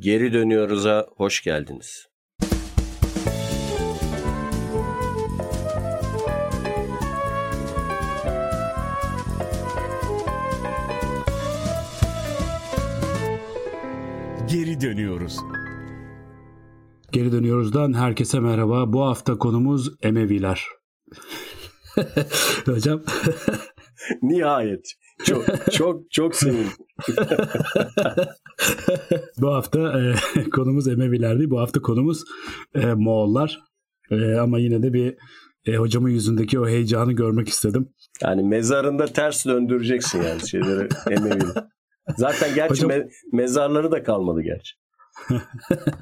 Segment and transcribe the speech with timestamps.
[0.00, 2.08] Geri dönüyoruz'a hoş geldiniz.
[14.50, 15.36] Geri dönüyoruz.
[17.12, 18.92] Geri dönüyoruzdan herkese merhaba.
[18.92, 20.66] Bu hafta konumuz Emeviler.
[22.66, 23.02] Hocam.
[24.22, 24.92] Nihayet.
[25.28, 26.72] Çok çok çok sevindim.
[29.38, 30.14] bu hafta e,
[30.50, 31.50] konumuz Emevilerdi.
[31.50, 32.24] Bu hafta konumuz
[32.74, 33.60] e, Moğollar.
[34.10, 35.16] E, ama yine de bir
[35.66, 37.88] e, hocamın yüzündeki o heyecanı görmek istedim.
[38.22, 41.68] Yani mezarında ters döndüreceksin yani şeyleri Emeviler.
[42.16, 42.90] Zaten gerçi Hocam...
[42.90, 44.74] me- mezarları da kalmadı gerçi.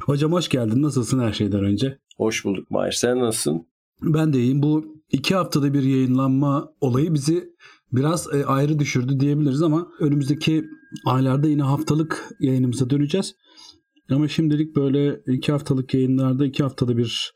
[0.00, 0.82] Hocam hoş geldin.
[0.82, 1.98] Nasılsın her şeyden önce?
[2.16, 2.92] Hoş bulduk Mahir.
[2.92, 3.66] Sen nasılsın?
[4.02, 4.62] Ben de iyiyim.
[4.62, 7.56] Bu iki haftada bir yayınlanma olayı bizi
[7.92, 10.64] biraz e, ayrı düşürdü diyebiliriz ama önümüzdeki
[11.06, 13.34] aylarda yine haftalık yayınımıza döneceğiz.
[14.10, 17.32] Ama şimdilik böyle iki haftalık yayınlarda iki haftada bir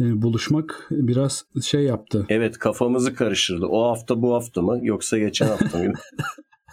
[0.00, 2.26] e, buluşmak biraz şey yaptı.
[2.28, 3.66] Evet kafamızı karıştırdı.
[3.66, 5.92] O hafta bu hafta mı yoksa geçen hafta mı?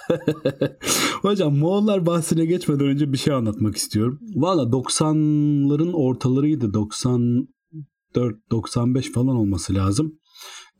[1.22, 4.20] Hocam Moğollar bahsine geçmeden önce bir şey anlatmak istiyorum.
[4.36, 6.66] Valla 90'ların ortalarıydı.
[8.16, 10.20] 94-95 falan olması lazım.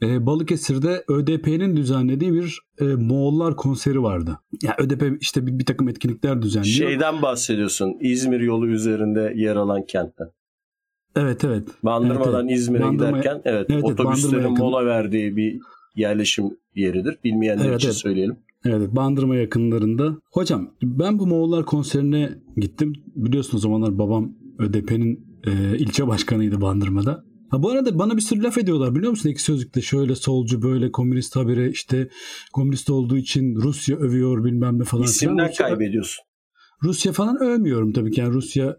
[0.04, 4.40] Ee, Balıkesir'de ÖDP'nin düzenlediği bir e, Moğollar konseri vardı.
[4.64, 6.90] Ya yani ÖDP işte bir, bir takım etkinlikler düzenliyor.
[6.90, 7.98] Şeyden bahsediyorsun.
[8.02, 10.28] İzmir yolu üzerinde yer alan kentten.
[11.16, 11.68] Evet evet.
[11.84, 15.60] Bandırmadan evet, İzmir'e Bandırma, giderken evet, evet otobüslerin mola verdiği bir
[15.96, 17.18] yerleşim yeridir.
[17.24, 17.98] Bilmeyenler evet, için evet.
[17.98, 18.36] söyleyelim.
[18.66, 20.18] Evet Bandırma yakınlarında.
[20.32, 22.94] Hocam ben bu Moğollar konserine gittim.
[23.16, 27.24] Biliyorsunuz o zamanlar babam ÖDP'nin e, ilçe başkanıydı Bandırma'da.
[27.50, 29.30] Ha bu arada bana bir sürü laf ediyorlar biliyor musun?
[29.30, 32.10] İki sözlükte şöyle solcu böyle komünist habire işte
[32.54, 35.04] komünist olduğu için Rusya övüyor bilmem ne falan.
[35.04, 36.26] İsimden Rusya, kaybediyorsun.
[36.84, 38.22] Rusya falan övmüyorum tabii ki.
[38.22, 38.78] Yani Rusya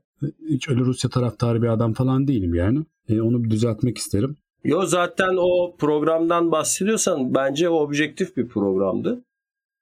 [0.50, 2.78] hiç öyle Rusya taraftarı bir adam falan değilim yani.
[3.08, 4.36] E, onu bir düzeltmek isterim.
[4.64, 9.24] Yo zaten o programdan bahsediyorsan bence o objektif bir programdı.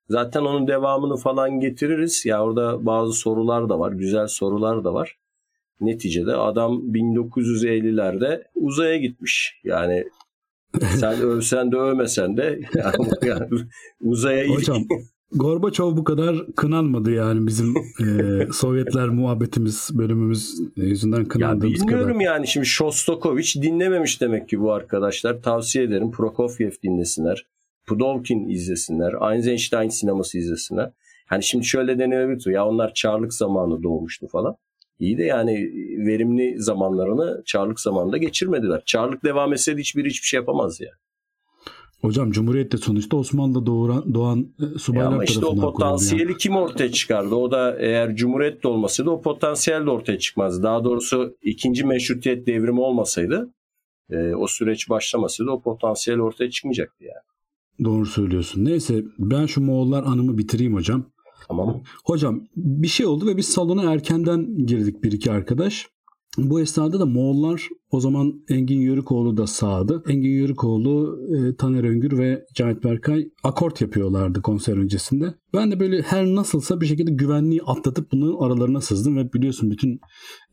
[0.08, 2.26] Zaten onun devamını falan getiririz.
[2.26, 3.92] Ya orada bazı sorular da var.
[3.92, 5.16] Güzel sorular da var.
[5.80, 9.60] Neticede adam 1950'lerde uzaya gitmiş.
[9.64, 10.04] Yani
[11.00, 13.48] sen övsen de övmesen de yani, yani
[14.00, 14.82] uzaya Hocam
[15.34, 22.24] Gorbaçov bu kadar kınanmadı yani bizim e, Sovyetler muhabbetimiz bölümümüz yüzünden kınandığımız ya bilmiyorum kadar.
[22.24, 25.42] yani şimdi Shostakovich dinlememiş demek ki bu arkadaşlar.
[25.42, 27.46] Tavsiye ederim Prokofiev dinlesinler.
[27.86, 29.34] Pudovkin izlesinler.
[29.34, 30.92] Eisenstein sineması izlesinler.
[31.26, 34.56] Hani şimdi şöyle denebilir ya onlar Çarlık zamanı doğmuştu falan.
[34.98, 35.52] İyi de yani
[36.06, 38.82] verimli zamanlarını Çarlık zamanında geçirmediler.
[38.86, 40.90] Çarlık devam etseydi hiçbir hiçbir şey yapamaz ya.
[42.00, 46.38] Hocam Cumhuriyet'te sonuçta Osmanlı'da doğuran, doğan e, subaylar ama işte o potansiyeli yani.
[46.38, 47.34] kim ortaya çıkardı?
[47.34, 50.62] O da eğer Cumhuriyet'te olmasaydı o potansiyel de ortaya çıkmazdı.
[50.62, 53.54] Daha doğrusu ikinci meşrutiyet devrimi olmasaydı
[54.10, 57.24] e, o süreç başlamasaydı o potansiyel ortaya çıkmayacaktı yani.
[57.84, 58.64] Doğru söylüyorsun.
[58.64, 61.06] Neyse ben şu Moğollar anımı bitireyim hocam.
[61.48, 61.82] Tamam.
[62.04, 65.86] Hocam bir şey oldu ve biz salona erkenden girdik bir iki arkadaş.
[66.38, 70.02] Bu esnada da Moğollar o zaman Engin Yörükoğlu da sağdı.
[70.08, 75.34] Engin Yörükoğlu, e, Taner Öngür ve Cahit Berkay akort yapıyorlardı konser öncesinde.
[75.54, 80.00] Ben de böyle her nasılsa bir şekilde güvenliği atlatıp bunların aralarına sızdım ve biliyorsun bütün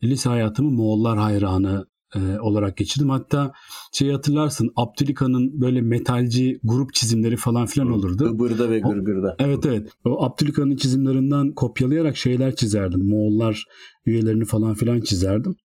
[0.02, 3.10] lise hayatımı Moğollar hayranı e, olarak geçirdim.
[3.10, 3.52] Hatta
[3.92, 8.24] şey hatırlarsın Abdülika'nın böyle metalci grup çizimleri falan filan olurdu.
[8.24, 9.36] Gıbırda ve gırgırda.
[9.40, 9.88] O, evet evet.
[10.04, 13.08] O Abdülika'nın çizimlerinden kopyalayarak şeyler çizerdim.
[13.08, 13.64] Moğollar
[14.06, 15.56] üyelerini falan filan çizerdim.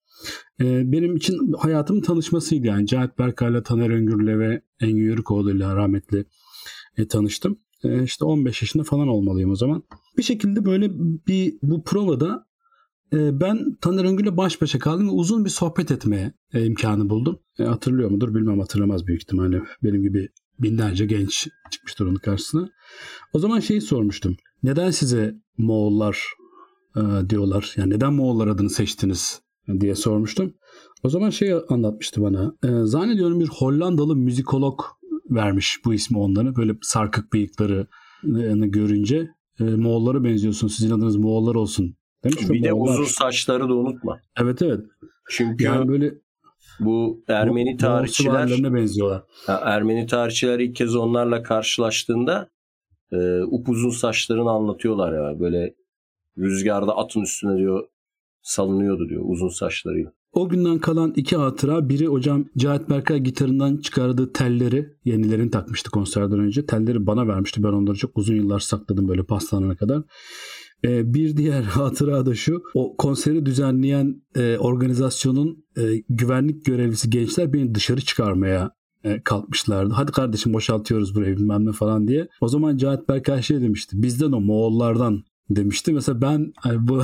[0.60, 2.86] E, benim için hayatımın tanışmasıydı yani.
[2.86, 6.24] Cahit Berkay'la, Taner Öngür'le ve Engin Yörükoğlu'yla rahmetli
[6.96, 7.58] e, tanıştım.
[7.84, 9.82] E, işte 15 yaşında falan olmalıyım o zaman.
[10.18, 10.90] Bir şekilde böyle
[11.26, 12.46] bir bu provada
[13.12, 17.38] ben Taner Öngül'le baş başa kaldım ve uzun bir sohbet etmeye imkanı buldum.
[17.58, 19.62] E, hatırlıyor mudur bilmem hatırlamaz büyük ihtimalle.
[19.82, 20.28] Benim gibi
[20.58, 22.68] binlerce genç çıkmıştır onun karşısına.
[23.32, 24.36] O zaman şeyi sormuştum.
[24.62, 26.24] Neden size Moğollar
[26.96, 27.00] e,
[27.30, 27.74] diyorlar?
[27.76, 29.40] Yani neden Moğollar adını seçtiniz
[29.80, 30.54] diye sormuştum.
[31.02, 32.54] O zaman şey anlatmıştı bana.
[32.64, 34.80] E, zannediyorum bir Hollandalı müzikolog
[35.30, 36.56] vermiş bu ismi onları.
[36.56, 39.30] Böyle sarkık bıyıklarını görünce
[39.60, 40.68] e, Moğollara benziyorsun.
[40.68, 41.96] Sizin adınız Moğollar olsun
[42.32, 42.92] Demiş bir de Moğollar...
[42.92, 44.20] uzun saçları da unutma.
[44.40, 44.80] Evet evet.
[45.30, 46.14] Çünkü yani böyle
[46.80, 49.22] bu Ermeni tarihçiler benziyorlar.
[49.48, 52.50] Ermeni tarihçiler ilk kez onlarla karşılaştığında
[53.12, 55.40] e, upuzun saçlarını anlatıyorlar ya.
[55.40, 55.74] Böyle
[56.38, 57.88] rüzgarda atın üstüne diyor
[58.42, 60.12] salınıyordu diyor uzun saçlarıyla.
[60.32, 61.88] O günden kalan iki hatıra.
[61.88, 66.66] Biri hocam Cahit Berkay gitarından çıkardığı telleri yenilerini takmıştı konserden önce.
[66.66, 67.62] Telleri bana vermişti.
[67.62, 70.02] Ben onları çok uzun yıllar sakladım böyle pastanana kadar.
[70.84, 72.62] E, bir diğer hatıra da şu.
[72.74, 78.70] O konseri düzenleyen e, organizasyonun e, güvenlik görevlisi gençler beni dışarı çıkarmaya
[79.04, 79.92] e, kalkmışlardı.
[79.94, 82.28] Hadi kardeşim boşaltıyoruz burayı bilmem ne falan diye.
[82.40, 84.02] O zaman Cahit Berkay şey demişti.
[84.02, 85.92] Bizden o Moğollardan demişti.
[85.92, 87.02] Mesela ben bu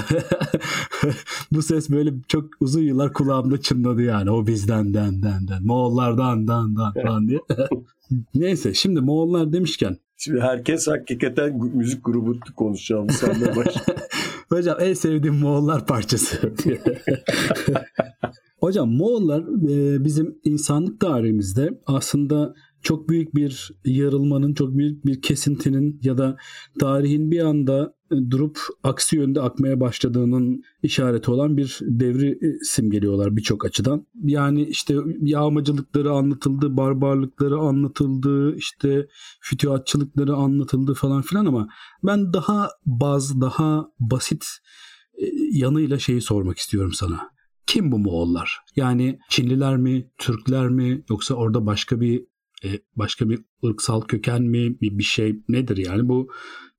[1.52, 4.30] bu ses böyle çok uzun yıllar kulağımda çınladı yani.
[4.30, 5.66] O bizden den den den.
[5.66, 7.40] Moğollardan dan dan falan diye.
[8.34, 9.96] Neyse şimdi Moğollar demişken.
[10.24, 13.74] Şimdi herkes hakikaten müzik grubu konuşacağım senle baş.
[14.48, 16.36] Hocam en sevdiğim Moğollar parçası.
[18.60, 19.44] Hocam Moğollar
[20.04, 26.36] bizim insanlık tarihimizde aslında çok büyük bir yarılmanın, çok büyük bir kesintinin ya da
[26.80, 27.94] tarihin bir anda
[28.30, 34.06] durup aksi yönde akmaya başladığının işareti olan bir devri e, simgeliyorlar birçok açıdan.
[34.22, 39.06] Yani işte yağmacılıkları anlatıldı, barbarlıkları anlatıldı, işte
[39.40, 41.68] fütühatçılıkları anlatıldı falan filan ama
[42.02, 44.44] ben daha baz, daha basit
[45.14, 47.32] e, yanıyla şeyi sormak istiyorum sana.
[47.66, 48.58] Kim bu Moğollar?
[48.76, 52.31] Yani Çinliler mi, Türkler mi yoksa orada başka bir
[52.64, 56.28] e, başka bir ırksal köken mi bir, bir şey nedir yani bu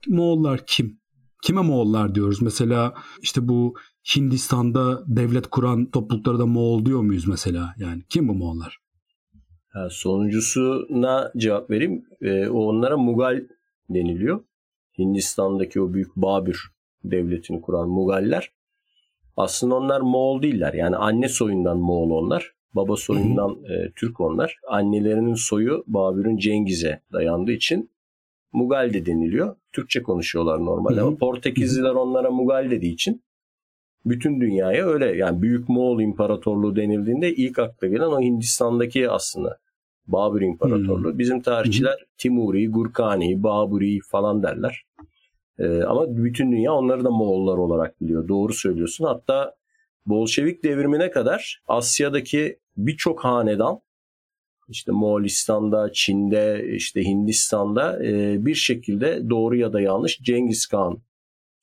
[0.07, 0.99] Moğollar kim?
[1.43, 2.41] Kime Moğollar diyoruz?
[2.41, 3.75] Mesela işte bu
[4.15, 7.75] Hindistan'da devlet kuran topluluklara da Moğol diyor muyuz mesela?
[7.77, 8.77] Yani kim bu Moğollar?
[9.69, 12.05] Ha, sonuncusuna cevap vereyim.
[12.21, 13.43] Ee, onlara Mugal
[13.89, 14.43] deniliyor.
[14.97, 18.51] Hindistan'daki o büyük Babür devletini kuran Mugaller.
[19.37, 20.73] Aslında onlar Moğol değiller.
[20.73, 22.52] Yani anne soyundan Moğol onlar.
[22.75, 24.57] Baba soyundan e, Türk onlar.
[24.67, 27.89] Annelerinin soyu Babür'ün Cengiz'e dayandığı için
[28.53, 29.55] Mugal de deniliyor.
[29.71, 33.23] Türkçe konuşuyorlar normalde ama Portekizliler onlara Mugal dediği için
[34.05, 39.59] bütün dünyaya öyle yani Büyük Moğol İmparatorluğu denildiğinde ilk akla gelen o Hindistan'daki aslında
[40.07, 41.11] Babür İmparatorluğu.
[41.11, 41.19] Hmm.
[41.19, 44.85] Bizim tarihçiler Timuri, Gurkani, Baburi falan derler.
[45.59, 48.27] Ee, ama bütün dünya onları da Moğollar olarak biliyor.
[48.27, 49.05] Doğru söylüyorsun.
[49.05, 49.55] Hatta
[50.05, 53.79] Bolşevik devrimine kadar Asya'daki birçok hanedan
[54.69, 61.01] işte Moğolistan'da, Çin'de, işte Hindistan'da e, bir şekilde doğru ya da yanlış Cengiz Khan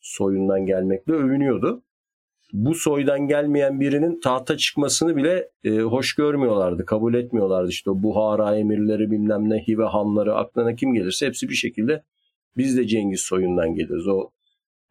[0.01, 1.83] soyundan gelmekle övünüyordu.
[2.53, 7.71] Bu soydan gelmeyen birinin tahta çıkmasını bile e, hoş görmüyorlardı, kabul etmiyorlardı.
[7.71, 12.03] İşte Buhara emirleri bilmem ne, Hive hanları aklına kim gelirse hepsi bir şekilde
[12.57, 14.09] biz de Cengiz soyundan geliriz.
[14.09, 14.31] O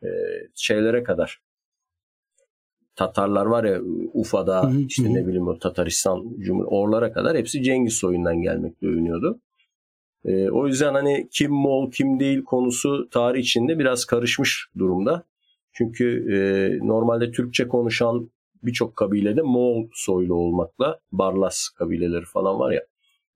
[0.03, 0.07] e,
[0.55, 1.39] şeylere kadar
[2.99, 3.81] Tatarlar var ya
[4.13, 5.13] Ufa'da hı hı, işte hı.
[5.13, 9.39] ne bileyim o Tataristan Cumhuriyeti oralara kadar hepsi Cengiz soyundan gelmekle övünüyordu.
[10.25, 15.23] E, o yüzden hani kim Moğol kim değil konusu tarih içinde biraz karışmış durumda.
[15.73, 16.39] Çünkü e,
[16.87, 18.29] normalde Türkçe konuşan
[18.63, 22.81] birçok kabilede Moğol soylu olmakla Barlas kabileleri falan var ya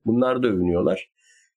[0.06, 1.10] bunlar da övünüyorlar.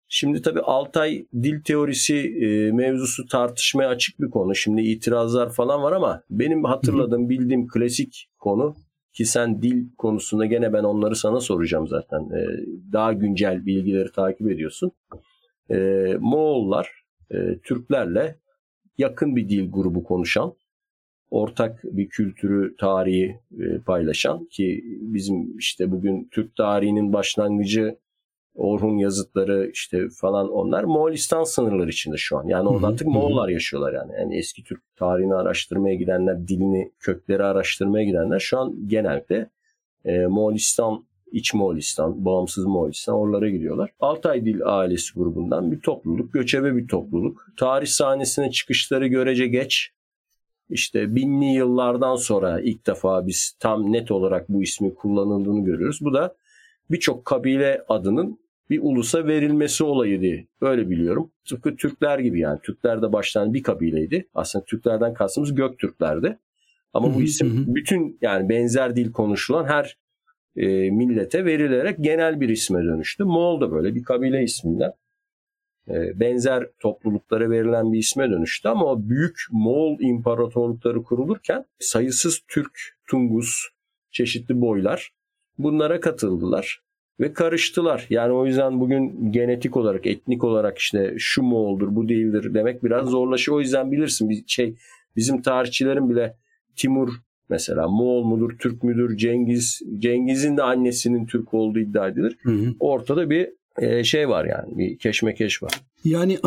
[0.09, 4.55] Şimdi tabii Altay dil teorisi e, mevzusu tartışmaya açık bir konu.
[4.55, 8.75] Şimdi itirazlar falan var ama benim hatırladığım, bildiğim klasik konu
[9.13, 12.21] ki sen dil konusunda gene ben onları sana soracağım zaten.
[12.21, 12.47] E,
[12.93, 14.93] daha güncel bilgileri takip ediyorsun.
[15.71, 15.77] E,
[16.21, 16.89] Moğollar
[17.31, 18.39] e, Türklerle
[18.99, 20.55] yakın bir dil grubu konuşan,
[21.31, 27.99] ortak bir kültürü, tarihi e, paylaşan ki bizim işte bugün Türk tarihinin başlangıcı
[28.57, 32.47] Orhun yazıtları işte falan onlar Moğolistan sınırları içinde şu an.
[32.47, 34.13] Yani orada artık Moğollar yaşıyorlar yani.
[34.19, 39.51] Yani eski Türk tarihini araştırmaya gidenler, dilini, kökleri araştırmaya gidenler şu an genelde
[40.05, 43.91] e, Moğolistan, İç Moğolistan, bağımsız Moğolistan oralara gidiyorlar.
[44.01, 47.47] Altay Dil ailesi grubundan bir topluluk, göçebe bir topluluk.
[47.57, 49.91] Tarih sahnesine çıkışları görece geç.
[50.71, 55.99] İşte binli yıllardan sonra ilk defa biz tam net olarak bu ismi kullanıldığını görüyoruz.
[56.03, 56.37] Bu da
[56.91, 58.39] birçok kabile adının
[58.71, 60.49] bir ulusa verilmesi olayıydı.
[60.61, 61.33] Öyle biliyorum.
[61.49, 62.61] Tıpkı Türkler gibi yani.
[62.63, 64.29] Türkler de baştan bir kabileydi.
[64.35, 66.39] Aslında Türklerden kastımız Göktürklerdi.
[66.93, 69.99] Ama bu isim bütün yani benzer dil konuşulan her
[70.57, 73.25] e, millete verilerek genel bir isme dönüştü.
[73.25, 74.93] Moğol da böyle bir kabile isminden
[75.89, 78.69] e, benzer topluluklara verilen bir isme dönüştü.
[78.69, 83.69] Ama o büyük Moğol imparatorlukları kurulurken sayısız Türk, Tungus,
[84.11, 85.11] çeşitli boylar
[85.59, 86.86] bunlara katıldılar
[87.21, 88.07] ve karıştılar.
[88.11, 92.85] Yani o yüzden bugün genetik olarak, etnik olarak işte şu mu oldur, bu değildir demek
[92.85, 93.57] biraz zorlaşıyor.
[93.57, 94.77] O yüzden bilirsin bir şey
[95.17, 96.37] bizim tarihçilerin bile
[96.77, 97.09] Timur
[97.49, 102.37] mesela Moğol mudur, Türk müdür, Cengiz, Cengiz'in de annesinin Türk olduğu iddia edilir.
[102.43, 102.75] Hı hı.
[102.81, 105.73] Ortada bir e, şey var yani bir keşmekeş var.
[106.05, 106.39] Yani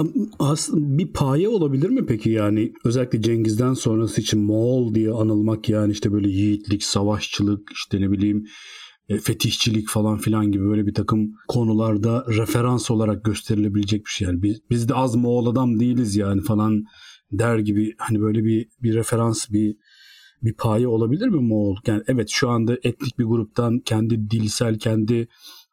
[0.74, 6.12] bir paye olabilir mi peki yani özellikle Cengiz'den sonrası için Moğol diye anılmak yani işte
[6.12, 8.48] böyle yiğitlik, savaşçılık işte ne bileyim
[9.18, 14.28] fetihçilik falan filan gibi böyle bir takım konularda referans olarak gösterilebilecek bir şey.
[14.28, 16.84] Yani biz, biz de az Moğol adam değiliz yani falan
[17.32, 19.78] der gibi hani böyle bir bir referans bir
[20.44, 21.76] bir paye olabilir mi Moğol?
[21.88, 25.28] Yani evet şu anda etnik bir gruptan kendi dilsel, kendi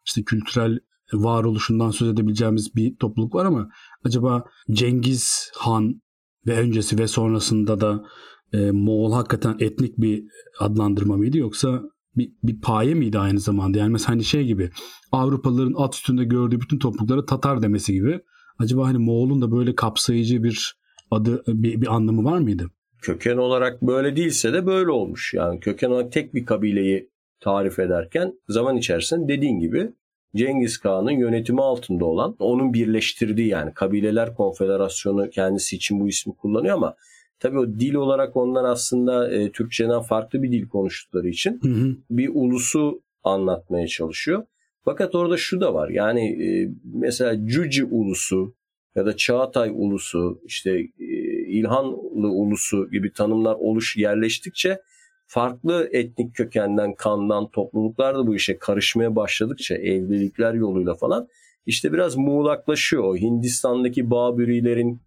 [0.07, 0.79] işte kültürel
[1.13, 3.69] varoluşundan söz edebileceğimiz bir topluluk var ama
[4.05, 6.01] acaba Cengiz Han
[6.47, 8.05] ve öncesi ve sonrasında da
[8.53, 10.25] e, Moğol hakikaten etnik bir
[10.61, 11.83] adlandırma mıydı yoksa
[12.17, 13.79] bir, bir paye miydi aynı zamanda?
[13.79, 14.71] Yani mesela hani şey gibi
[15.13, 18.21] Avrupalıların at üstünde gördüğü bütün topluluklara Tatar demesi gibi.
[18.59, 20.77] Acaba hani Moğol'un da böyle kapsayıcı bir
[21.11, 22.71] adı bir, bir anlamı var mıydı?
[23.03, 25.35] Köken olarak böyle değilse de böyle olmuş.
[25.35, 29.93] Yani köken olarak tek bir kabileyi tarif ederken zaman içerisinde dediğin gibi
[30.37, 36.77] Cengiz Kağan'ın yönetimi altında olan, onun birleştirdiği yani kabileler konfederasyonu kendisi için bu ismi kullanıyor
[36.77, 36.97] ama
[37.39, 41.97] tabii o dil olarak onlar aslında e, Türkçeden farklı bir dil konuştukları için hı hı.
[42.11, 44.43] bir ulusu anlatmaya çalışıyor.
[44.85, 48.55] Fakat orada şu da var yani e, mesela Cüci ulusu
[48.95, 51.07] ya da Çağatay ulusu işte e,
[51.47, 54.81] İlhanlı ulusu gibi tanımlar oluş yerleştikçe
[55.27, 61.29] farklı etnik kökenden, kandan topluluklar da bu işe karışmaya başladıkça evlilikler yoluyla falan
[61.67, 63.19] işte biraz muğlaklaşıyor.
[63.19, 65.01] Hindistan'daki Babürilerin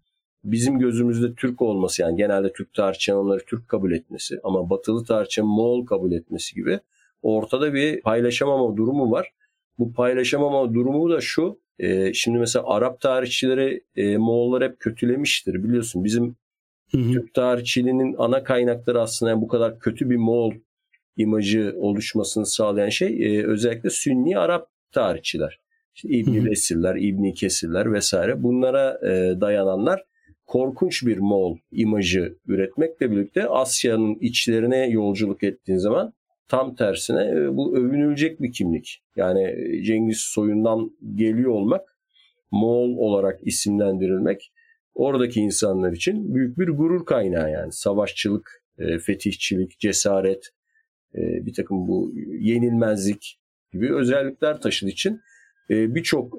[0.44, 5.50] bizim gözümüzde Türk olması yani genelde Türk tarihçilerin onları Türk kabul etmesi ama batılı tarihçilerin
[5.50, 6.80] Moğol kabul etmesi gibi
[7.22, 9.32] ortada bir paylaşamama durumu var.
[9.78, 16.04] Bu paylaşamama durumu da şu e, şimdi mesela Arap tarihçileri e, Moğollar hep kötülemiştir biliyorsun.
[16.04, 16.36] Bizim
[16.90, 17.12] hı hı.
[17.12, 20.52] Türk tarihçiliğinin ana kaynakları aslında yani bu kadar kötü bir Moğol
[21.16, 25.60] imajı oluşmasını sağlayan şey e, özellikle Sünni Arap tarihçiler.
[25.94, 30.04] İşte İbni Resirler, İbni Kesirler vesaire bunlara e, dayananlar
[30.50, 36.12] korkunç bir Moğol imajı üretmekle birlikte Asya'nın içlerine yolculuk ettiğin zaman
[36.48, 39.02] tam tersine e, bu övünülecek bir kimlik.
[39.16, 41.96] Yani e, Cengiz soyundan geliyor olmak,
[42.50, 44.52] Moğol olarak isimlendirilmek
[44.94, 47.72] oradaki insanlar için büyük bir gurur kaynağı yani.
[47.72, 50.48] Savaşçılık, e, fetihçilik, cesaret,
[51.14, 53.38] bir takım bu yenilmezlik
[53.72, 55.20] gibi özellikler taşıdığı için
[55.70, 56.32] birçok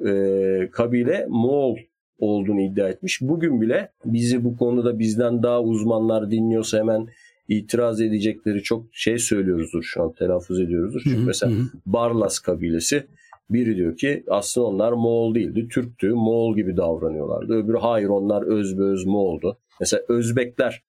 [0.72, 1.78] kabile Moğol
[2.22, 3.22] olduğunu iddia etmiş.
[3.22, 7.08] Bugün bile bizi bu konuda bizden daha uzmanlar dinliyorsa hemen
[7.48, 11.02] itiraz edecekleri çok şey söylüyoruzdur şu an telaffuz ediyoruzdur.
[11.04, 11.54] Çünkü mesela
[11.86, 13.04] Barlas kabilesi
[13.50, 17.54] biri diyor ki aslında onlar Moğol değildi, Türktü, Moğol gibi davranıyorlardı.
[17.54, 19.58] Öbürü hayır onlar özbeöz Moğol'du.
[19.80, 20.84] Mesela Özbekler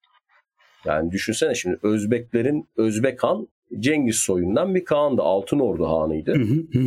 [0.85, 3.49] yani düşünsene şimdi Özbeklerin Özbek Han
[3.79, 5.23] Cengiz soyundan bir Kağan'dı.
[5.23, 6.35] Altın Ordu Hanı'ydı.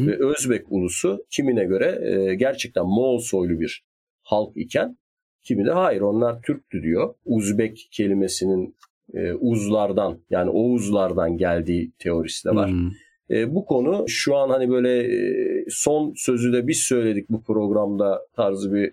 [0.07, 3.83] Ve Özbek ulusu kimine göre e, gerçekten Moğol soylu bir
[4.25, 4.97] halk iken
[5.43, 7.13] kimi de hayır onlar Türktü diyor.
[7.25, 8.75] Uzbek kelimesinin
[9.13, 12.69] e, uzlardan yani Oğuzlardan geldiği teorisi de var.
[12.69, 12.91] Hmm.
[13.29, 18.21] E, bu konu şu an hani böyle e, son sözü de biz söyledik bu programda
[18.35, 18.91] tarzı bir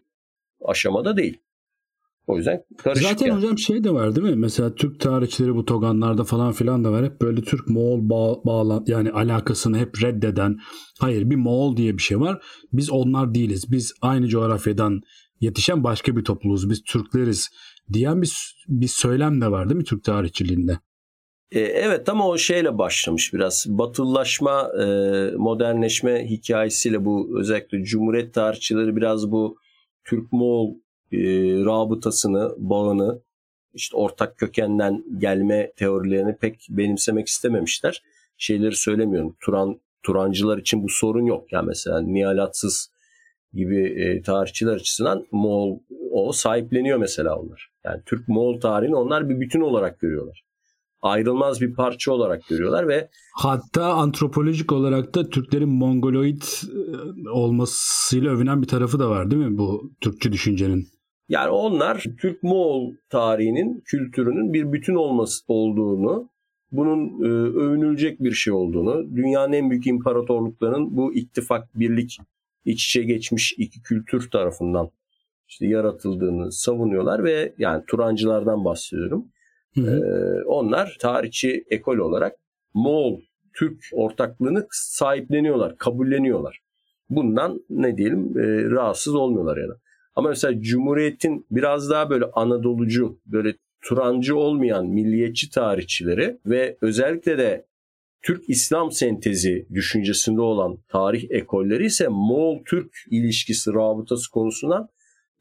[0.65, 1.39] aşamada değil.
[2.27, 3.09] O yüzden karışık.
[3.09, 3.37] Zaten yani.
[3.37, 4.37] hocam şey de var değil mi?
[4.37, 7.05] Mesela Türk tarihçileri bu Toganlarda falan filan da var.
[7.05, 10.59] Hep böyle Türk Moğol bağ, bağlan yani alakasını hep reddeden.
[11.01, 12.43] Hayır bir Moğol diye bir şey var.
[12.73, 13.73] Biz onlar değiliz.
[13.73, 15.01] Biz aynı coğrafyadan
[15.43, 16.71] yetişen başka bir topluluğuz.
[16.71, 17.51] Biz Türkleriz
[17.93, 20.79] diyen bir, bir söylem de var değil mi Türk tarihçiliğinde?
[21.53, 23.67] E, evet ama o şeyle başlamış biraz.
[23.69, 24.87] Batılılaşma, e,
[25.37, 29.57] modernleşme hikayesiyle bu özellikle Cumhuriyet tarihçileri biraz bu
[30.05, 30.75] Türk-Moğol
[31.13, 31.19] e,
[31.65, 33.23] rabıtasını, bağını,
[33.75, 38.03] işte ortak kökenden gelme teorilerini pek benimsemek istememişler.
[38.37, 39.37] Şeyleri söylemiyorum.
[39.41, 41.53] Turan Turancılar için bu sorun yok.
[41.53, 42.91] Yani mesela Nihalatsız
[43.55, 45.79] gibi e, tarihçiler açısından Moğol
[46.11, 47.71] o sahipleniyor mesela onlar.
[47.85, 50.45] Yani Türk Moğol tarihini onlar bir bütün olarak görüyorlar.
[51.03, 58.63] Ayrılmaz bir parça olarak görüyorlar ve hatta antropolojik olarak da Türklerin Mongoloid e, olmasıyla övünen
[58.63, 60.89] bir tarafı da var değil mi bu Türkçü düşüncenin?
[61.29, 66.29] Yani onlar Türk Moğol tarihinin, kültürünün bir bütün olması olduğunu,
[66.73, 67.29] bunun e,
[67.59, 72.19] övünülecek bir şey olduğunu, dünyanın en büyük imparatorluklarının bu ittifak, birlik
[72.65, 74.91] iç içe geçmiş iki kültür tarafından
[75.49, 79.29] işte yaratıldığını savunuyorlar ve yani Turancılardan bahsediyorum.
[79.75, 79.91] Hı hı.
[79.91, 82.37] Ee, onlar tarihçi ekol olarak
[82.75, 83.21] Moğol
[83.55, 86.61] Türk ortaklığını sahipleniyorlar, kabulleniyorlar.
[87.11, 89.77] Bundan ne diyelim e, rahatsız olmuyorlar ya da.
[90.15, 97.67] Ama mesela Cumhuriyet'in biraz daha böyle Anadolucu, böyle Turancı olmayan milliyetçi tarihçileri ve özellikle de
[98.23, 104.89] Türk İslam sentezi düşüncesinde olan tarih ekolleri ise Moğol-Türk ilişkisi, rabıtası konusundan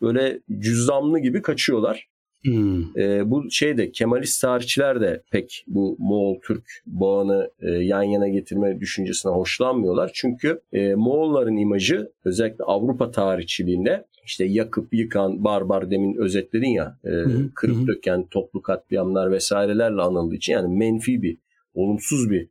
[0.02, 2.12] böyle cüzdanlı gibi kaçıyorlar.
[2.44, 2.98] Hmm.
[2.98, 9.32] E, bu şeyde Kemalist tarihçiler de pek bu Moğol-Türk bağını e, yan yana getirme düşüncesine
[9.32, 10.12] hoşlanmıyorlar.
[10.14, 17.12] Çünkü e, Moğolların imajı özellikle Avrupa tarihçiliğinde işte yakıp yıkan barbar demin özetledin ya e,
[17.56, 21.38] kırıp döken toplu katliamlar vesairelerle anıldığı için yani menfi bir
[21.74, 22.50] olumsuz bir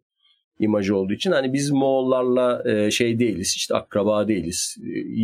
[0.60, 4.76] imajı olduğu için hani biz Moğollarla e, şey değiliz işte akraba değiliz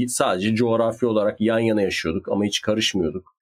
[0.03, 3.37] e, sadece coğrafi olarak yan yana yaşıyorduk ama hiç karışmıyorduk.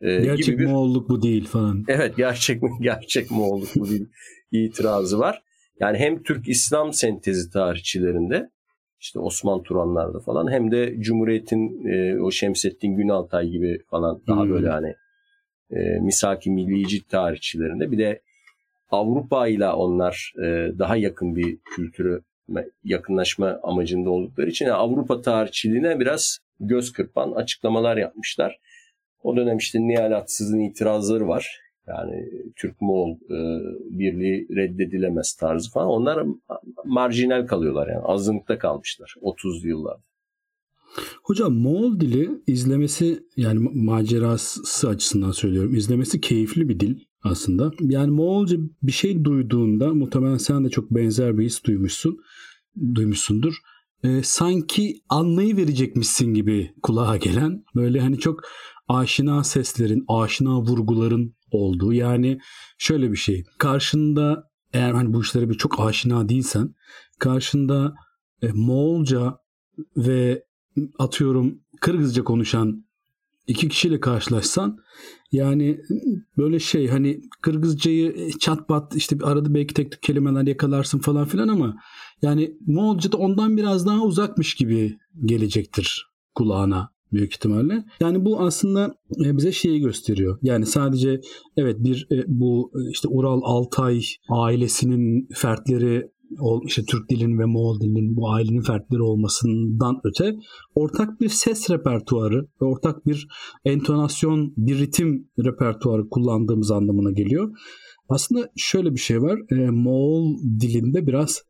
[0.00, 1.84] E, gerçek gibi bir, Moğolluk bu değil falan.
[1.88, 4.06] Evet gerçek gerçek Moğolluk bu değil
[4.52, 5.42] itirazı var.
[5.80, 8.50] Yani hem Türk İslam sentezi tarihçilerinde
[9.00, 14.50] işte Osman Turanlar'da falan hem de Cumhuriyet'in e, o Şemsettin Günaltay gibi falan daha hmm.
[14.50, 14.94] böyle hani
[15.70, 18.22] e, misaki millici tarihçilerinde bir de
[18.92, 22.22] Avrupa ile onlar e, daha yakın bir kültürü
[22.84, 28.58] yakınlaşma amacında oldukları için yani Avrupa tarihçiliğine biraz göz kırpan açıklamalar yapmışlar.
[29.22, 31.60] O dönem işte Nihal Atsız'ın itirazları var.
[31.86, 33.38] Yani Türk-Moğol e,
[33.98, 35.88] birliği reddedilemez tarzı falan.
[35.88, 36.26] Onlar
[36.84, 40.02] marjinal kalıyorlar yani azınlıkta kalmışlar 30 yıllarda.
[41.22, 45.74] Hocam Moğol dili izlemesi yani macerası açısından söylüyorum.
[45.74, 47.72] izlemesi keyifli bir dil aslında.
[47.80, 52.18] Yani Moğolca bir şey duyduğunda muhtemelen sen de çok benzer bir his duymuşsun.
[52.94, 53.54] Duymuşsundur.
[54.04, 58.40] Ee, sanki anlayıverecekmişsin gibi kulağa gelen böyle hani çok
[58.88, 61.92] aşina seslerin, aşina vurguların olduğu.
[61.92, 62.38] Yani
[62.78, 63.44] şöyle bir şey.
[63.58, 66.74] Karşında eğer hani bu işlere bir çok aşina değilsen
[67.18, 67.94] karşında
[68.42, 69.38] e, Moğolca
[69.96, 70.44] ve
[70.98, 72.84] atıyorum Kırgızca konuşan
[73.46, 74.78] iki kişiyle karşılaşsan
[75.32, 75.80] yani
[76.38, 81.48] böyle şey hani Kırgızcayı çat bat işte arada belki tek tek kelimeler yakalarsın falan filan
[81.48, 81.76] ama
[82.22, 87.84] yani Moğolca da ondan biraz daha uzakmış gibi gelecektir kulağına büyük ihtimalle.
[88.00, 88.94] Yani bu aslında
[89.24, 90.38] e, bize şeyi gösteriyor.
[90.42, 91.20] Yani sadece
[91.56, 96.10] evet bir e, bu e, işte Ural Altay ailesinin fertleri
[96.64, 100.36] işte Türk dilinin ve Moğol dilinin bu ailenin fertleri olmasından öte
[100.74, 103.28] ortak bir ses repertuarı ve ortak bir
[103.64, 107.50] entonasyon, bir ritim repertuarı kullandığımız anlamına geliyor.
[108.08, 109.38] Aslında şöyle bir şey var.
[109.50, 111.42] E, Moğol dilinde biraz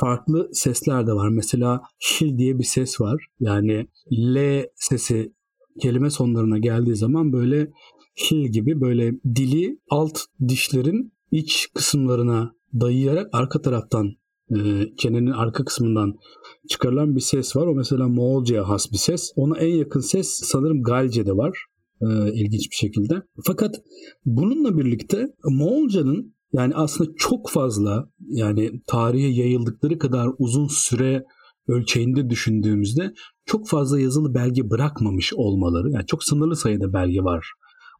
[0.00, 1.28] farklı sesler de var.
[1.28, 3.26] Mesela şil diye bir ses var.
[3.40, 5.32] Yani L sesi
[5.80, 7.70] kelime sonlarına geldiği zaman böyle
[8.14, 10.18] şil gibi böyle dili alt
[10.48, 14.12] dişlerin iç kısımlarına dayayarak arka taraftan
[14.50, 14.56] e,
[14.98, 16.14] çenenin arka kısmından
[16.68, 17.66] çıkarılan bir ses var.
[17.66, 19.32] O mesela Moğolca'ya has bir ses.
[19.36, 21.58] Ona en yakın ses sanırım Galce'de var.
[22.00, 23.22] E, ilginç bir şekilde.
[23.44, 23.74] Fakat
[24.24, 31.24] bununla birlikte Moğolca'nın yani aslında çok fazla yani tarihe yayıldıkları kadar uzun süre
[31.68, 33.12] ölçeğinde düşündüğümüzde
[33.46, 35.90] çok fazla yazılı belge bırakmamış olmaları.
[35.90, 37.52] Yani çok sınırlı sayıda belge var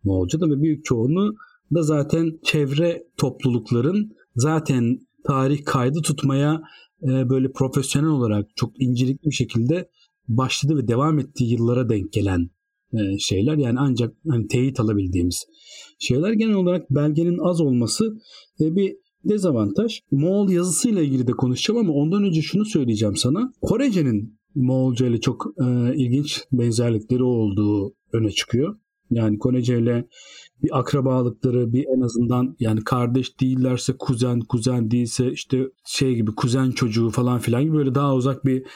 [0.05, 1.35] Moğolca'da ve büyük çoğunu
[1.75, 6.63] da zaten çevre toplulukların zaten tarih kaydı tutmaya
[7.03, 9.89] e, böyle profesyonel olarak çok incelikli bir şekilde
[10.29, 12.51] başladı ve devam ettiği yıllara denk gelen
[12.93, 13.57] e, şeyler.
[13.57, 15.45] Yani ancak hani teyit alabildiğimiz
[15.99, 16.33] şeyler.
[16.33, 18.17] Genel olarak belgenin az olması
[18.61, 20.01] e, bir dezavantaj.
[20.11, 23.53] Moğol yazısıyla ilgili de konuşacağım ama ondan önce şunu söyleyeceğim sana.
[23.61, 28.77] Korece'nin Moğolca ile çok e, ilginç benzerlikleri olduğu öne çıkıyor.
[29.11, 30.09] Yani Korece ile
[30.63, 36.71] bir akrabalıkları bir en azından yani kardeş değillerse kuzen, kuzen değilse işte şey gibi kuzen
[36.71, 38.67] çocuğu falan filan gibi böyle daha uzak bir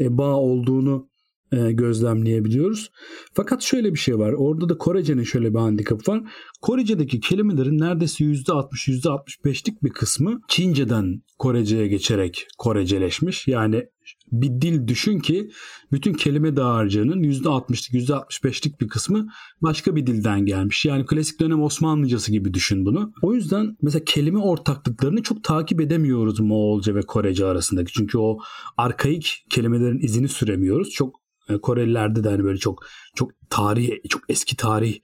[0.00, 1.08] e, bağ olduğunu
[1.52, 2.90] e, gözlemleyebiliyoruz.
[3.34, 4.32] Fakat şöyle bir şey var.
[4.32, 6.22] Orada da Korece'nin şöyle bir handikapı var.
[6.62, 13.48] Korece'deki kelimelerin neredeyse %60 %65'lik bir kısmı Çince'den Korece'ye geçerek Koreceleşmiş.
[13.48, 13.86] Yani
[14.32, 15.50] bir dil düşün ki
[15.92, 19.28] bütün kelime dağarcığının %60'lık %65'lik bir kısmı
[19.62, 20.84] başka bir dilden gelmiş.
[20.84, 23.12] Yani klasik dönem Osmanlıcası gibi düşün bunu.
[23.22, 27.92] O yüzden mesela kelime ortaklıklarını çok takip edemiyoruz Moğolca ve Korece arasındaki.
[27.92, 28.38] Çünkü o
[28.76, 30.90] arkaik kelimelerin izini süremiyoruz.
[30.90, 34.98] Çok e, Korelilerde de hani böyle çok çok tarih çok eski tarih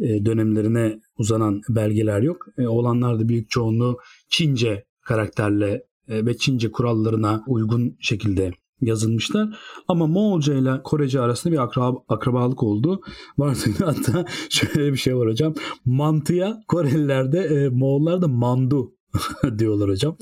[0.00, 2.46] e, dönemlerine uzanan belgeler yok.
[2.58, 9.58] E, olanlar da büyük çoğunluğu Çince karakterle ve Çince kurallarına uygun şekilde yazılmışlar.
[9.88, 13.00] Ama Moğolca ile Korece arasında bir akrab akrabalık oldu.
[13.38, 15.54] Varsa hatta şöyle bir şey var hocam.
[15.84, 18.94] Mantıya Korelilerde e, Moğollar da mandu
[19.58, 20.16] diyorlar hocam.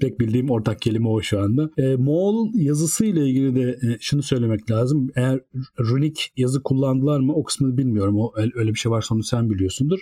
[0.00, 1.70] Pek bildiğim ortak kelime o şu anda.
[1.76, 5.10] E, Moğol yazısı ile ilgili de e, şunu söylemek lazım.
[5.16, 5.40] Eğer
[5.80, 8.18] runik yazı kullandılar mı o kısmını bilmiyorum.
[8.18, 10.00] O öyle bir şey varsa onu sen biliyorsundur.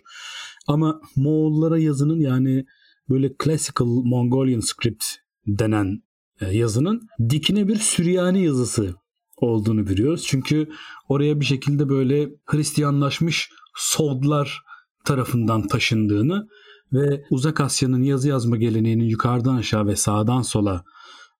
[0.66, 2.66] Ama Moğollara yazının yani
[3.08, 5.04] böyle classical Mongolian script
[5.46, 6.02] denen
[6.50, 8.94] yazının dikine bir Süryani yazısı
[9.36, 10.24] olduğunu biliyoruz.
[10.26, 10.68] Çünkü
[11.08, 14.62] oraya bir şekilde böyle Hristiyanlaşmış Sodlar
[15.04, 16.48] tarafından taşındığını
[16.92, 20.84] ve Uzak Asya'nın yazı yazma geleneğinin yukarıdan aşağı ve sağdan sola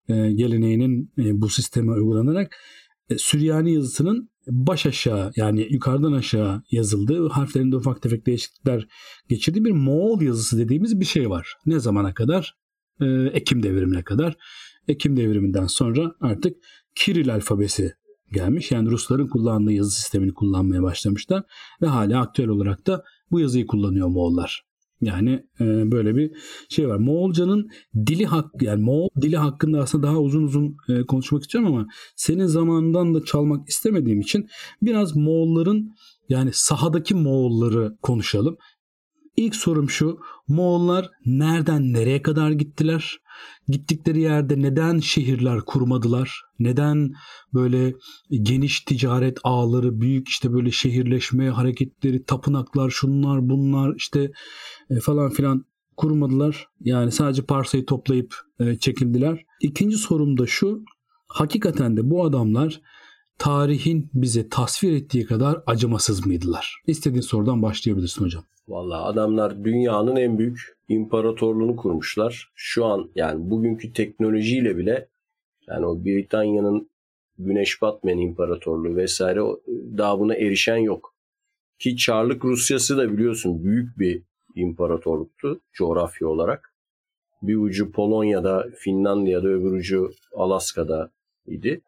[0.09, 2.57] e, geleneğinin e, bu sisteme uygulanarak
[3.11, 8.89] e, Süryani yazısının baş aşağı yani yukarıdan aşağı yazıldığı harflerinde ufak tefek değişiklikler
[9.29, 11.55] geçirdiği bir Moğol yazısı dediğimiz bir şey var.
[11.67, 12.55] Ne zamana kadar?
[13.01, 14.37] E, Ekim devrimine kadar.
[14.89, 16.57] Ekim devriminden sonra artık
[16.95, 17.93] Kiril alfabesi
[18.33, 18.73] gelmiş.
[18.73, 21.43] Yani Rusların kullandığı yazı sistemini kullanmaya başlamışlar
[21.83, 24.65] ve hala aktüel olarak da bu yazıyı kullanıyor Moğollar.
[25.01, 26.31] Yani e, böyle bir
[26.69, 26.97] şey var.
[26.97, 27.71] Moğolcanın
[28.07, 32.47] dili hak yani Moğol dili hakkında aslında daha uzun uzun e, konuşmak istiyorum ama senin
[32.47, 34.49] zamanından da çalmak istemediğim için
[34.83, 35.95] biraz Moğolların
[36.29, 38.57] yani sahadaki Moğolları konuşalım.
[39.37, 40.19] İlk sorum şu.
[40.49, 43.19] Moğollar nereden nereye kadar gittiler?
[43.69, 46.43] Gittikleri yerde neden şehirler kurmadılar?
[46.59, 47.13] Neden
[47.55, 47.95] böyle
[48.31, 54.33] geniş ticaret ağları, büyük işte böyle şehirleşme hareketleri, tapınaklar, şunlar, bunlar işte
[54.91, 55.65] e, falan filan
[55.97, 56.67] kurmadılar.
[56.81, 59.45] Yani sadece parsayı toplayıp e, çekildiler.
[59.61, 60.85] İkinci sorum da şu.
[61.29, 62.81] Hakikaten de bu adamlar
[63.43, 66.83] tarihin bize tasvir ettiği kadar acımasız mıydılar?
[66.87, 68.45] İstediğin sorudan başlayabilirsin hocam.
[68.69, 72.53] Valla adamlar dünyanın en büyük imparatorluğunu kurmuşlar.
[72.55, 75.09] Şu an yani bugünkü teknolojiyle bile
[75.69, 76.91] yani o Britanya'nın
[77.39, 79.41] Güneş batmayan imparatorluğu vesaire
[79.99, 81.15] daha buna erişen yok.
[81.79, 84.23] Ki Çarlık Rusyası da biliyorsun büyük bir
[84.55, 86.75] imparatorluktu coğrafya olarak.
[87.43, 91.11] Bir ucu Polonya'da, Finlandiya'da, öbür ucu Alaska'da
[91.47, 91.81] idi.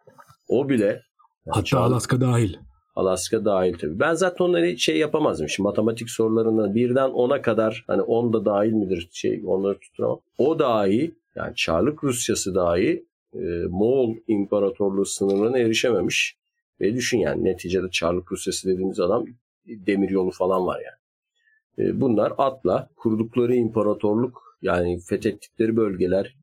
[0.49, 1.03] O bile
[1.47, 2.57] yani Hatta Çarlık, Alaska dahil.
[2.97, 4.01] Alaska dahil tabii.
[4.01, 5.49] Ben zaten onları şey yapamazdım.
[5.49, 10.21] Şimdi matematik sorularında birden 10'a kadar hani 10 da dahil midir şey onları tuturamam.
[10.39, 16.37] O dahi yani Çarlık Rusyası dahi e, Moğol İmparatorluğu sınırlarına erişememiş.
[16.81, 19.25] Ve düşün yani neticede Çarlık Rusyası dediğimiz adam
[19.67, 21.89] demir yolu falan var yani.
[21.89, 26.37] E, bunlar atla kurdukları imparatorluk yani fethettikleri bölgeler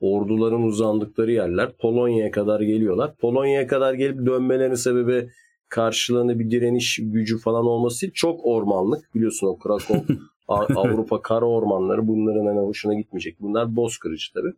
[0.00, 3.16] orduların uzandıkları yerler Polonya'ya kadar geliyorlar.
[3.16, 5.28] Polonya'ya kadar gelip dönmelerinin sebebi
[5.68, 8.12] karşılığında bir direniş gücü falan olması değil.
[8.14, 10.14] Çok ormanlık biliyorsun o Krakow
[10.48, 13.40] Avrupa kara ormanları bunların hani hoşuna gitmeyecek.
[13.40, 14.52] Bunlar boz kırıcı tabii.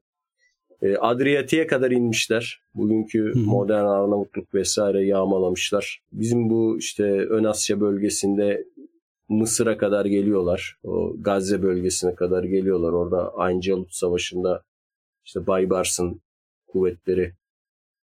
[0.82, 2.60] E, Adriyatik'e kadar inmişler.
[2.74, 6.02] Bugünkü modern Arnavutluk vesaire yağmalamışlar.
[6.12, 8.64] Bizim bu işte Ön Asya bölgesinde
[9.28, 10.76] Mısır'a kadar geliyorlar.
[10.84, 12.92] O Gazze bölgesine kadar geliyorlar.
[12.92, 14.62] Orada Ayncalut Savaşı'nda
[15.24, 16.20] işte Baybars'ın
[16.66, 17.32] kuvvetleri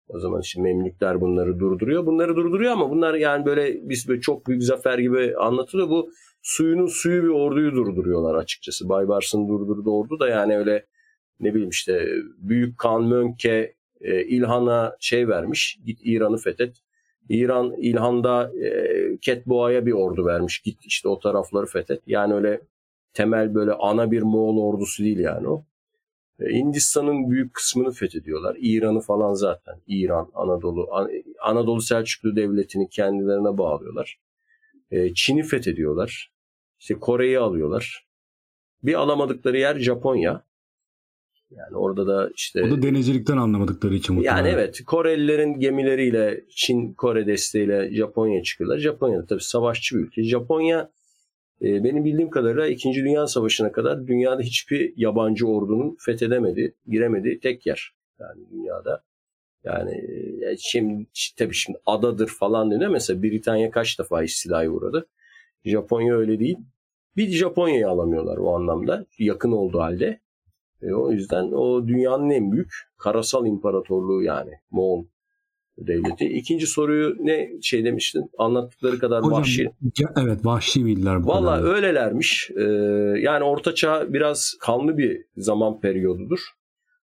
[0.08, 2.06] o zaman işte Memlükler bunları durduruyor.
[2.06, 5.90] Bunları durduruyor ama bunlar yani böyle biz böyle çok büyük zafer gibi anlatılıyor.
[5.90, 6.10] Bu
[6.42, 8.90] suyunun suyu bir orduyu durduruyorlar açıkçası.
[8.90, 10.86] Baybars'ın durdurduğu ordu da yani öyle
[11.40, 15.80] ne bileyim işte Büyük Kan Mönke e, İlhan'a şey vermiş.
[15.86, 16.78] Git İran'ı fethet.
[17.30, 20.60] İran İlhan'da e, Ketboğa'ya bir ordu vermiş.
[20.60, 22.02] Git işte o tarafları fethet.
[22.08, 22.62] Yani öyle
[23.14, 25.66] temel böyle ana bir Moğol ordusu değil yani o.
[26.40, 28.58] E, Hindistan'ın büyük kısmını fethediyorlar.
[28.60, 29.82] İran'ı falan zaten.
[29.88, 30.88] İran, Anadolu,
[31.42, 34.20] Anadolu Selçuklu Devleti'ni kendilerine bağlıyorlar.
[34.92, 36.32] E, Çin'i fethediyorlar.
[36.80, 38.06] İşte Kore'yi alıyorlar.
[38.84, 40.46] Bir alamadıkları yer Japonya.
[41.52, 42.64] Yani orada da işte...
[42.64, 44.38] O da denizcilikten anlamadıkları için muhtemelen.
[44.38, 48.78] Yani evet Korelilerin gemileriyle Çin Kore desteğiyle Japonya çıkıyorlar.
[48.78, 50.24] Japonya tabii savaşçı bir ülke.
[50.24, 50.92] Japonya
[51.62, 52.94] benim bildiğim kadarıyla 2.
[52.94, 57.94] Dünya Savaşı'na kadar dünyada hiçbir yabancı ordunun fethedemedi, giremediği tek yer.
[58.20, 59.04] Yani dünyada.
[59.64, 59.92] Yani
[60.46, 61.06] e, şimdi
[61.38, 62.92] tabii şimdi adadır falan deniyor.
[62.92, 65.08] Mesela Britanya kaç defa istilaya uğradı.
[65.66, 66.58] Japonya öyle değil.
[67.18, 69.06] Bir Japonya'yı alamıyorlar o anlamda.
[69.20, 70.20] Yakın olduğu halde.
[70.82, 75.06] E, o yüzden o dünyanın en büyük karasal imparatorluğu yani Moğol
[75.78, 76.26] devleti.
[76.26, 78.32] İkinci soruyu ne şey demiştin?
[78.38, 79.70] Anlattıkları kadar Hocam, vahşi.
[80.18, 82.52] Evet vahşi miydiler bu Valla öylelermiş.
[82.58, 82.62] Ee,
[83.20, 86.40] yani Orta Çağ biraz kanlı bir zaman periyodudur.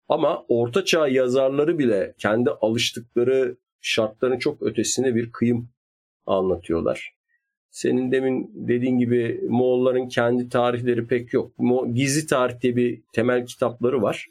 [0.08, 5.68] Ama Orta Çağ yazarları bile kendi alıştıkları şartların çok ötesine bir kıyım
[6.26, 7.14] anlatıyorlar.
[7.70, 11.52] Senin demin dediğin gibi Moğolların kendi tarihleri pek yok.
[11.94, 14.26] Gizli tarih diye bir temel kitapları var.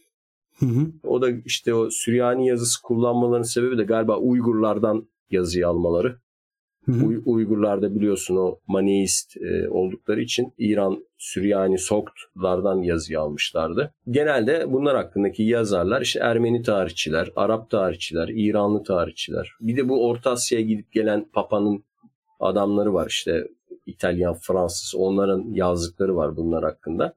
[0.60, 0.91] Hı hı.
[1.04, 6.19] O da işte o Süryani yazısı kullanmalarının sebebi de galiba Uygurlardan yazıyı almaları.
[6.86, 7.06] Hı hı.
[7.06, 13.93] Uy- Uygurlar da biliyorsun o Maniist e, oldukları için İran, Süryani, Soktlardan yazıyı almışlardı.
[14.10, 19.52] Genelde bunlar hakkındaki yazarlar işte Ermeni tarihçiler, Arap tarihçiler, İranlı tarihçiler.
[19.62, 21.84] Bir de bu Orta Asya'ya gidip gelen Papa'nın
[22.39, 23.48] adamları var işte
[23.86, 27.13] İtalyan, Fransız onların yazdıkları var bunlar hakkında.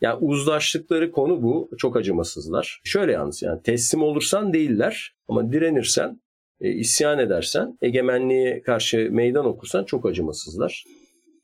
[0.00, 1.70] Yani uzlaştıkları konu bu.
[1.78, 2.80] Çok acımasızlar.
[2.84, 6.20] Şöyle yalnız yani teslim olursan değiller ama direnirsen,
[6.60, 10.84] e, isyan edersen, egemenliğe karşı meydan okursan çok acımasızlar.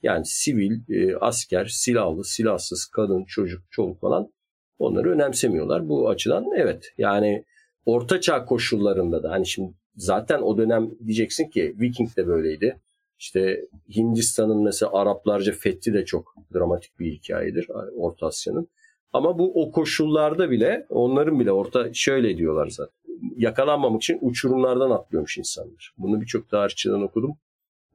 [0.03, 4.33] Yani sivil, e, asker, silahlı, silahsız, kadın, çocuk, çoluk falan
[4.79, 5.89] onları önemsemiyorlar.
[5.89, 7.45] Bu açıdan evet yani
[7.85, 12.81] orta çağ koşullarında da hani şimdi zaten o dönem diyeceksin ki Viking de böyleydi.
[13.21, 18.69] İşte Hindistan'ın mesela Araplarca fethi de çok dramatik bir hikayedir Orta Asya'nın.
[19.13, 22.95] Ama bu o koşullarda bile onların bile orta şöyle diyorlar zaten.
[23.37, 25.95] Yakalanmamak için uçurumlardan atlıyormuş insanlar.
[25.99, 27.37] Bunu birçok tarihçiden okudum.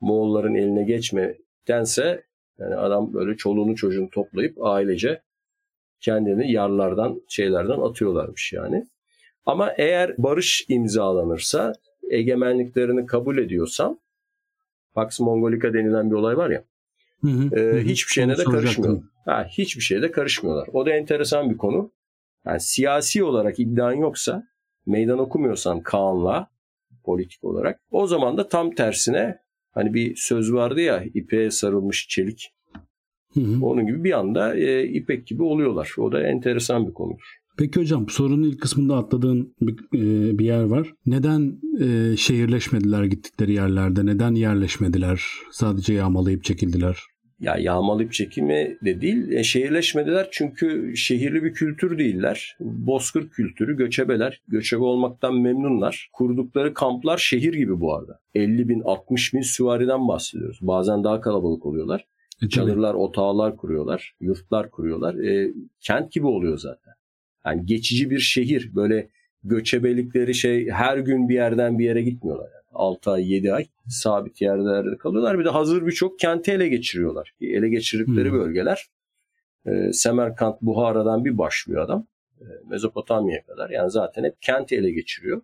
[0.01, 2.23] Moğolların eline geçmektense
[2.59, 5.21] yani adam böyle çoluğunu çocuğunu toplayıp ailece
[6.01, 8.85] kendini yarlardan şeylerden atıyorlarmış yani.
[9.45, 11.73] Ama eğer barış imzalanırsa
[12.11, 13.99] egemenliklerini kabul ediyorsam
[14.95, 16.63] Pax Mongolica denilen bir olay var ya.
[17.21, 19.01] Hı hı, e, hiçbir şeyine de karışmıyor.
[19.25, 20.67] Ha, hiçbir şeye de karışmıyorlar.
[20.73, 21.91] O da enteresan bir konu.
[22.45, 24.47] Yani siyasi olarak iddian yoksa,
[24.86, 26.47] meydan okumuyorsan Kaan'la
[27.03, 29.38] politik olarak, o zaman da tam tersine
[29.71, 32.51] hani bir söz vardı ya ipeğe sarılmış çelik.
[33.34, 33.65] Hı hı.
[33.65, 35.91] Onun gibi bir anda e, ipek gibi oluyorlar.
[35.97, 37.38] O da enteresan bir konudur.
[37.57, 40.93] Peki hocam sorunun ilk kısmında atladığın bir, e, bir yer var.
[41.05, 44.05] Neden e, şehirleşmediler gittikleri yerlerde?
[44.05, 45.23] Neden yerleşmediler?
[45.51, 46.97] Sadece yağmalayıp çekildiler.
[47.39, 49.31] Ya yağmalayıp çekimi de değil.
[49.31, 52.57] E, şehirleşmediler çünkü şehirli bir kültür değiller.
[52.59, 54.41] Bozkır kültürü, göçebeler.
[54.47, 56.09] Göçebe olmaktan memnunlar.
[56.13, 58.19] Kurdukları kamplar şehir gibi bu arada.
[58.35, 60.59] 50 bin, 60 bin süvariden bahsediyoruz.
[60.61, 62.05] Bazen daha kalabalık oluyorlar.
[62.43, 65.15] E, Çadırlar, otağlar kuruyorlar, yurtlar kuruyorlar.
[65.15, 66.93] E, kent gibi oluyor zaten.
[67.45, 68.75] Yani geçici bir şehir.
[68.75, 69.10] Böyle
[69.43, 72.49] göçebelikleri şey her gün bir yerden bir yere gitmiyorlar.
[72.53, 72.65] Yani.
[72.73, 75.39] 6 ay 7 ay sabit yerlerde kalıyorlar.
[75.39, 77.34] Bir de hazır birçok kenti ele geçiriyorlar.
[77.41, 78.39] Ele geçirdikleri hmm.
[78.39, 78.89] bölgeler
[79.65, 82.08] e, Semerkant Buhara'dan bir başlıyor adam.
[82.41, 83.69] E, Mezopotamya'ya kadar.
[83.69, 85.41] Yani zaten hep kenti ele geçiriyor.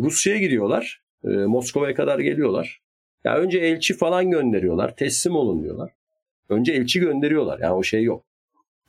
[0.00, 1.02] Rusya'ya gidiyorlar.
[1.24, 2.80] E, Moskova'ya kadar geliyorlar.
[3.24, 4.96] Ya önce elçi falan gönderiyorlar.
[4.96, 5.92] Teslim olun diyorlar.
[6.48, 7.58] Önce elçi gönderiyorlar.
[7.58, 8.24] Yani o şey yok.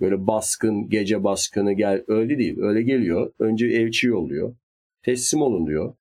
[0.01, 2.57] Böyle baskın, gece baskını gel öyle değil.
[2.59, 3.33] Öyle geliyor.
[3.39, 4.55] Önce elçi yolluyor.
[5.01, 5.95] Teslim olun diyor.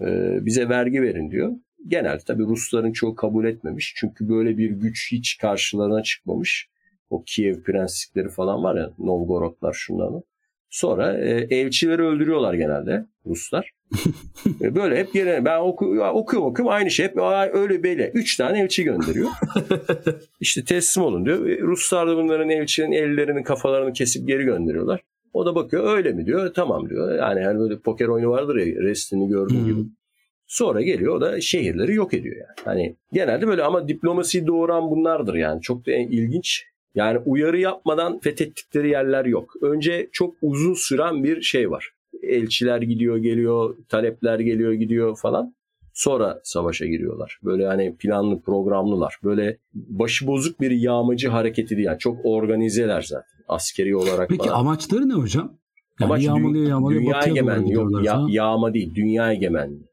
[0.00, 1.52] Ee, bize vergi verin diyor.
[1.86, 3.94] Genelde tabii Rusların çoğu kabul etmemiş.
[3.96, 6.68] Çünkü böyle bir güç hiç karşılarına çıkmamış.
[7.10, 10.22] O Kiev prenslikleri falan var ya Novgorodlar şunların.
[10.70, 13.75] Sonra e, elçileri öldürüyorlar genelde Ruslar.
[14.60, 17.06] e, böyle hep gene ben oku, okuyorum okuyorum aynı şey.
[17.06, 17.16] Hep
[17.52, 18.10] öyle böyle.
[18.14, 19.28] Üç tane elçi gönderiyor.
[20.40, 21.46] İşte teslim olun diyor.
[21.46, 25.00] E, Ruslar da bunların elçinin ellerini kafalarını kesip geri gönderiyorlar.
[25.32, 26.54] O da bakıyor öyle mi diyor.
[26.54, 27.18] Tamam diyor.
[27.18, 29.80] Yani hani böyle poker oyunu vardır ya restini gördüğün gibi.
[30.46, 32.56] Sonra geliyor o da şehirleri yok ediyor yani.
[32.64, 35.60] Hani genelde böyle ama diplomasiyi doğuran bunlardır yani.
[35.60, 36.64] Çok da ilginç.
[36.94, 39.52] Yani uyarı yapmadan fethettikleri yerler yok.
[39.62, 41.95] Önce çok uzun süren bir şey var.
[42.22, 45.54] Elçiler gidiyor geliyor, talepler geliyor gidiyor falan.
[45.94, 47.38] Sonra savaşa giriyorlar.
[47.44, 49.14] Böyle hani planlı programlılar.
[49.24, 51.86] Böyle başı bozuk bir yağmacı hareketi değil.
[51.86, 54.28] Yani çok organizeler zaten askeri olarak.
[54.28, 54.60] Peki falan.
[54.60, 55.58] amaçları ne hocam?
[56.00, 59.88] Yani Amaç yağmalıyor, yağmalıyor, dünya egemenliği yok ya, yağma değil dünya egemenliği.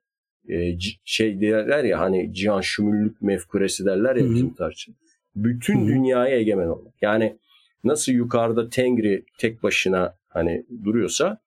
[0.49, 4.95] Ee, şey derler ya hani cihan şümüllük mefkuresi derler ya bizim tarçın.
[5.35, 5.87] Bütün Hı-hı.
[5.87, 6.93] dünyaya egemen olmak.
[7.01, 7.37] Yani
[7.83, 11.37] nasıl yukarıda Tengri tek başına hani duruyorsa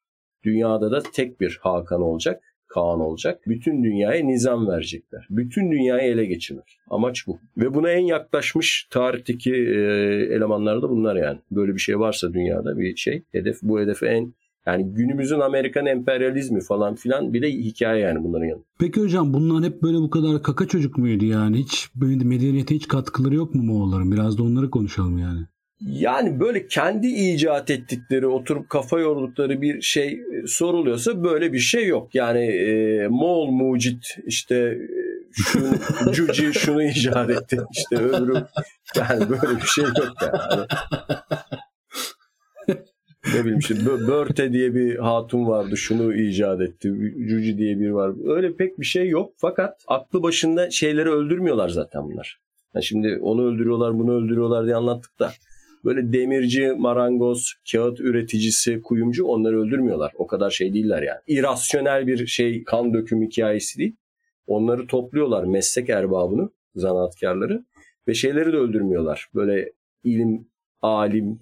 [0.46, 2.42] dünyada da tek bir Hakan olacak.
[2.68, 3.40] Kaan olacak.
[3.46, 5.26] Bütün dünyaya nizam verecekler.
[5.30, 6.78] Bütün dünyayı ele geçirmek.
[6.90, 7.38] Amaç bu.
[7.56, 9.80] Ve buna en yaklaşmış tarihteki e,
[10.34, 11.38] elemanlar da bunlar yani.
[11.50, 13.22] Böyle bir şey varsa dünyada bir şey.
[13.32, 14.34] Hedef bu hedefe en
[14.66, 18.64] yani günümüzün Amerikan emperyalizmi falan filan bile hikaye yani bunların yanında.
[18.78, 21.58] Peki hocam bunlar hep böyle bu kadar kaka çocuk muydu yani?
[21.58, 21.88] Hiç
[22.24, 24.12] medeniyete hiç katkıları yok mu Moğolların?
[24.12, 25.40] Biraz da onları konuşalım yani.
[25.80, 31.86] Yani böyle kendi icat ettikleri, oturup kafa yordukları bir şey e, soruluyorsa böyle bir şey
[31.86, 32.14] yok.
[32.14, 35.60] Yani e, Moğol mucit işte e, şu
[36.12, 38.44] Cuci şunu icat etti işte öbürü
[38.96, 40.66] yani böyle bir şey yok yani.
[43.34, 46.94] ne bileyim işte Börte diye bir hatun vardı şunu icat etti.
[47.28, 48.36] Cuci diye bir var.
[48.36, 52.40] Öyle pek bir şey yok fakat aklı başında şeyleri öldürmüyorlar zaten bunlar.
[52.74, 55.32] Yani şimdi onu öldürüyorlar bunu öldürüyorlar diye anlattık da
[55.86, 60.12] böyle demirci, marangoz, kağıt üreticisi, kuyumcu onları öldürmüyorlar.
[60.16, 61.20] O kadar şey değiller yani.
[61.26, 63.96] İrasyonel bir şey kan döküm hikayesi değil.
[64.46, 67.64] Onları topluyorlar meslek erbabını, zanaatkarları
[68.08, 69.28] ve şeyleri de öldürmüyorlar.
[69.34, 69.72] Böyle
[70.04, 70.48] ilim,
[70.82, 71.40] alim,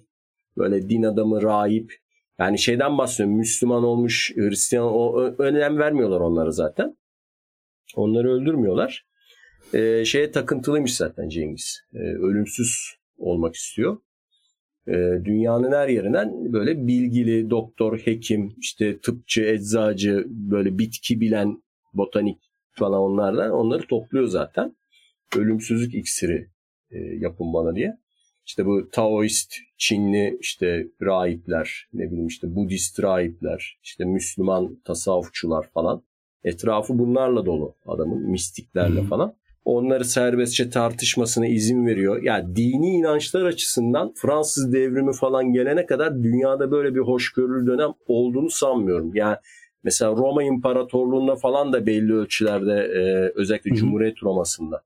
[0.57, 1.93] böyle din adamı, rahip.
[2.39, 3.37] Yani şeyden bahsediyorum.
[3.37, 6.97] Müslüman olmuş, Hristiyan o önem vermiyorlar onları zaten.
[7.95, 9.05] Onları öldürmüyorlar.
[9.73, 11.81] Ee, şeye takıntılıymış zaten Cengiz.
[11.93, 13.97] Ee, ölümsüz olmak istiyor
[15.25, 22.37] dünyanın her yerinden böyle bilgili doktor, hekim, işte tıpçı, eczacı, böyle bitki bilen botanik
[22.71, 24.75] falan onlardan onları topluyor zaten.
[25.37, 26.49] Ölümsüzlük iksiri
[26.91, 27.97] e, yapın bana diye.
[28.45, 36.03] İşte bu Taoist Çinli işte rahipler, ne bileyim işte Budist rahipler, işte Müslüman tasavvufçular falan.
[36.43, 39.05] Etrafı bunlarla dolu adamın, mistiklerle Hı.
[39.05, 39.35] falan.
[39.65, 42.21] Onları serbestçe tartışmasına izin veriyor.
[42.23, 48.49] Yani dini inançlar açısından Fransız devrimi falan gelene kadar dünyada böyle bir hoşgörülü dönem olduğunu
[48.49, 49.15] sanmıyorum.
[49.15, 49.37] Yani
[49.83, 53.77] mesela Roma İmparatorluğu'nda falan da belli ölçülerde e, özellikle Hı hı.
[53.77, 54.81] Cumhuriyet Roma'sında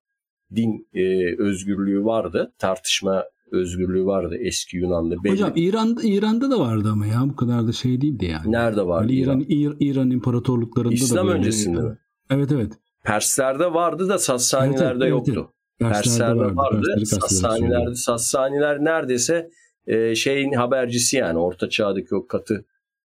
[0.55, 2.53] din e, özgürlüğü vardı.
[2.57, 5.23] Tartışma özgürlüğü vardı eski Yunan'da.
[5.23, 5.33] Belli.
[5.33, 8.51] Hocam İran İran'da da vardı ama ya bu kadar da şey değildi yani.
[8.51, 9.13] Nerede vardı?
[9.13, 9.45] İran İran?
[9.49, 11.37] İran, İran imparatorluklarında İslam da böyle.
[11.37, 11.97] öncesinde mi?
[12.29, 12.73] Evet evet.
[13.09, 15.53] Persler'de vardı da Sassanilerde Evet, evet, evet, yoktu.
[15.79, 16.81] Perslerde Perslerde vardı.
[16.95, 17.95] Kastediyorum Sassanilerde.
[17.95, 19.49] Sassaniler neredeyse
[19.87, 22.65] e, şeyin habercisi yani orta çağdaki o katı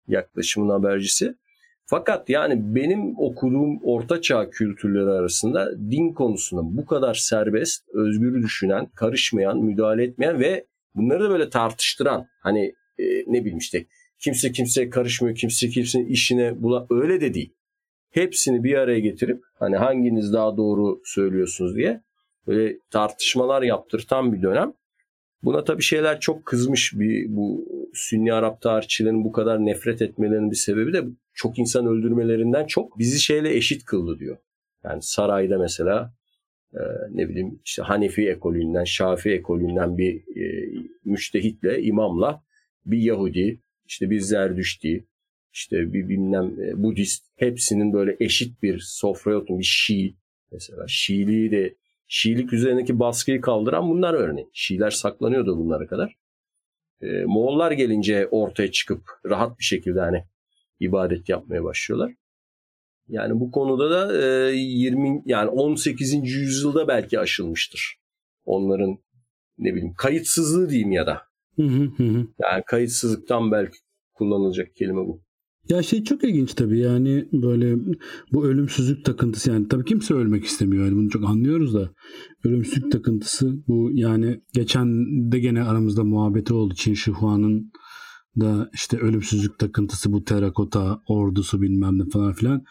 [0.09, 1.35] yaklaşımın habercisi.
[1.87, 8.87] Fakat yani benim okuduğum orta çağ kültürleri arasında din konusunda bu kadar serbest, özgür düşünen,
[8.87, 13.87] karışmayan, müdahale etmeyen ve bunları da böyle tartıştıran hani e, ne bileyim işte
[14.19, 17.55] kimse kimseye karışmıyor, kimse kimsenin işine bula öyle de değil.
[18.13, 22.03] Hepsini bir araya getirip hani hanginiz daha doğru söylüyorsunuz diye
[22.47, 24.73] böyle tartışmalar yaptırtan bir dönem.
[25.45, 30.57] Buna tabii şeyler çok kızmış bir bu Sünni Arap tarihçilerin bu kadar nefret etmelerinin bir
[30.57, 34.37] sebebi de çok insan öldürmelerinden çok bizi şeyle eşit kıldı diyor.
[34.85, 36.15] Yani sarayda mesela
[36.75, 40.73] e, ne bileyim işte Hanefi ekolünden, Şafi ekolünden bir e,
[41.05, 42.43] müştehitle, imamla
[42.87, 45.07] bir Yahudi, işte bir Zerdüşti,
[45.53, 50.17] işte bir bilmem e, Budist hepsinin böyle eşit bir sofraya oturun bir Şii
[50.53, 50.85] mesela.
[50.89, 51.77] Şiiliği de
[52.15, 54.51] Şiilik üzerindeki baskıyı kaldıran bunlar örneğin.
[54.53, 56.17] Şiiler saklanıyordu bunlara kadar.
[57.01, 60.25] E, Moğollar gelince ortaya çıkıp rahat bir şekilde hani
[60.81, 62.15] ibadet yapmaya başlıyorlar.
[63.09, 66.15] Yani bu konuda da e, 20 yani 18.
[66.15, 67.97] yüzyılda belki aşılmıştır.
[68.45, 68.99] Onların
[69.59, 71.23] ne bileyim kayıtsızlığı diyeyim ya da.
[72.41, 73.79] Yani kayıtsızlıktan belki
[74.15, 75.23] kullanılacak kelime bu.
[75.73, 77.77] Ya şey çok ilginç tabii yani böyle
[78.33, 81.91] bu ölümsüzlük takıntısı yani tabii kimse ölmek istemiyor yani bunu çok anlıyoruz da.
[82.45, 84.89] Ölümsüzlük takıntısı bu yani geçen
[85.33, 86.75] de gene aramızda muhabbeti oldu.
[86.75, 87.73] Çin Shi Huang'ın
[88.41, 92.63] da işte ölümsüzlük takıntısı bu terakota ordusu bilmem ne falan filan.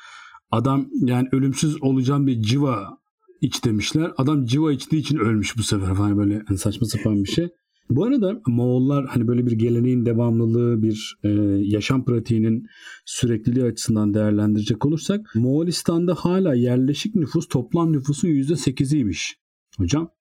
[0.51, 2.97] Adam yani ölümsüz olacağım bir civa
[3.41, 4.11] iç demişler.
[4.17, 7.49] Adam civa içtiği için ölmüş bu sefer falan böyle yani saçma sapan bir şey.
[7.89, 11.29] Bu arada Moğollar hani böyle bir geleneğin devamlılığı, bir e,
[11.61, 12.67] yaşam pratiğinin
[13.05, 19.35] sürekliliği açısından değerlendirecek olursak Moğolistan'da hala yerleşik nüfus toplam nüfusun %8'iymiş
[19.77, 20.11] hocam.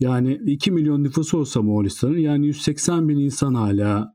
[0.00, 4.14] Yani 2 milyon nüfusu olsa Moğolistan'ın yani 180 bin insan hala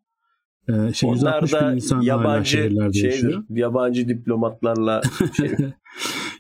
[0.67, 3.43] e, şey Onlar 160 bin insan hala yabancı şehirlerde şeydir, yaşıyor.
[3.49, 5.01] yabancı diplomatlarla
[5.37, 5.49] şey,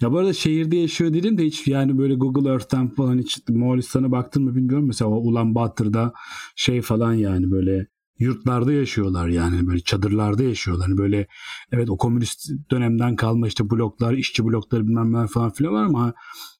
[0.01, 4.11] ya bu arada şehirde yaşıyor değilim de hiç yani böyle Google Earth'ten falan hiç Moğolistan'a
[4.11, 4.87] baktın mı bilmiyorum.
[4.87, 6.13] Mesela o Ulan Batır'da
[6.55, 7.87] şey falan yani böyle
[8.19, 10.87] yurtlarda yaşıyorlar yani böyle çadırlarda yaşıyorlar.
[10.87, 11.27] Yani böyle
[11.71, 16.13] evet o komünist dönemden kalma işte bloklar, işçi blokları bilmem ne falan filan var ama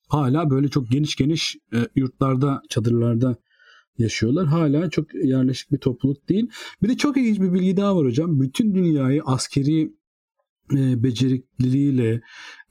[0.08, 3.36] hala böyle çok geniş geniş e, yurtlarda, çadırlarda
[3.98, 4.48] yaşıyorlar.
[4.48, 6.50] Hala çok yerleşik bir topluluk değil.
[6.84, 8.41] Bir de çok ilginç bir bilgi daha var hocam.
[8.41, 9.91] Bütün dünyayı askeri
[10.73, 12.21] e, becerikliliğiyle,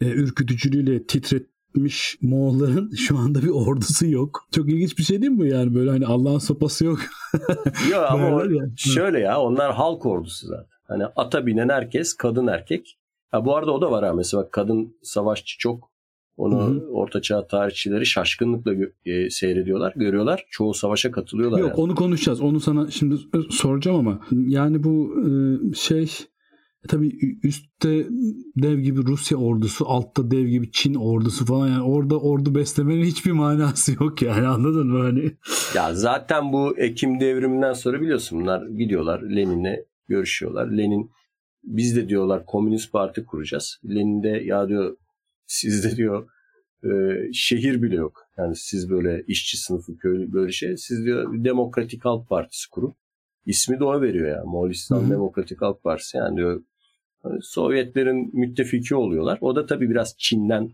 [0.00, 4.46] e, ürkütücülüğüyle titretmiş Moğolların şu anda bir ordusu yok.
[4.52, 5.74] Çok ilginç bir şey değil mi yani?
[5.74, 6.98] Böyle hani Allah'ın sopası yok.
[7.90, 10.66] Yok ama o- şöyle ya onlar halk ordusu zaten.
[10.88, 12.98] Hani ata binen herkes kadın erkek.
[13.30, 15.90] Ha bu arada o da var ha mesela bak, kadın savaşçı çok.
[16.36, 20.46] Onu ortaçağ tarihçileri şaşkınlıkla gö- e, seyrediyorlar, görüyorlar.
[20.50, 21.58] Çoğu savaşa katılıyorlar.
[21.58, 21.80] Yok yani.
[21.80, 22.40] onu konuşacağız.
[22.40, 23.16] Onu sana şimdi
[23.50, 26.10] soracağım ama yani bu e, şey
[26.84, 28.06] e, tabii üstte
[28.56, 33.32] dev gibi Rusya ordusu, altta dev gibi Çin ordusu falan yani orada ordu beslemenin hiçbir
[33.32, 35.32] manası yok yani anladın mı hani?
[35.74, 39.76] Ya zaten bu Ekim devriminden sonra biliyorsun bunlar gidiyorlar Lenin'le
[40.08, 40.66] görüşüyorlar.
[40.66, 41.10] Lenin
[41.64, 43.80] biz de diyorlar Komünist Parti kuracağız.
[43.84, 44.96] Lenin de ya diyor
[45.46, 46.28] sizde diyor
[46.84, 46.88] e,
[47.32, 48.20] şehir bile yok.
[48.38, 50.76] Yani siz böyle işçi sınıfı köylü böyle şey.
[50.76, 52.94] Siz diyor Demokratik Halk Partisi kurun.
[53.46, 54.44] İsmi de o veriyor ya.
[54.44, 55.10] Moğolistan.
[55.10, 56.16] Demokratik Halk Partisi.
[56.16, 56.62] Yani diyor
[57.42, 59.38] Sovyetlerin müttefiki oluyorlar.
[59.40, 60.70] O da tabii biraz Çin'den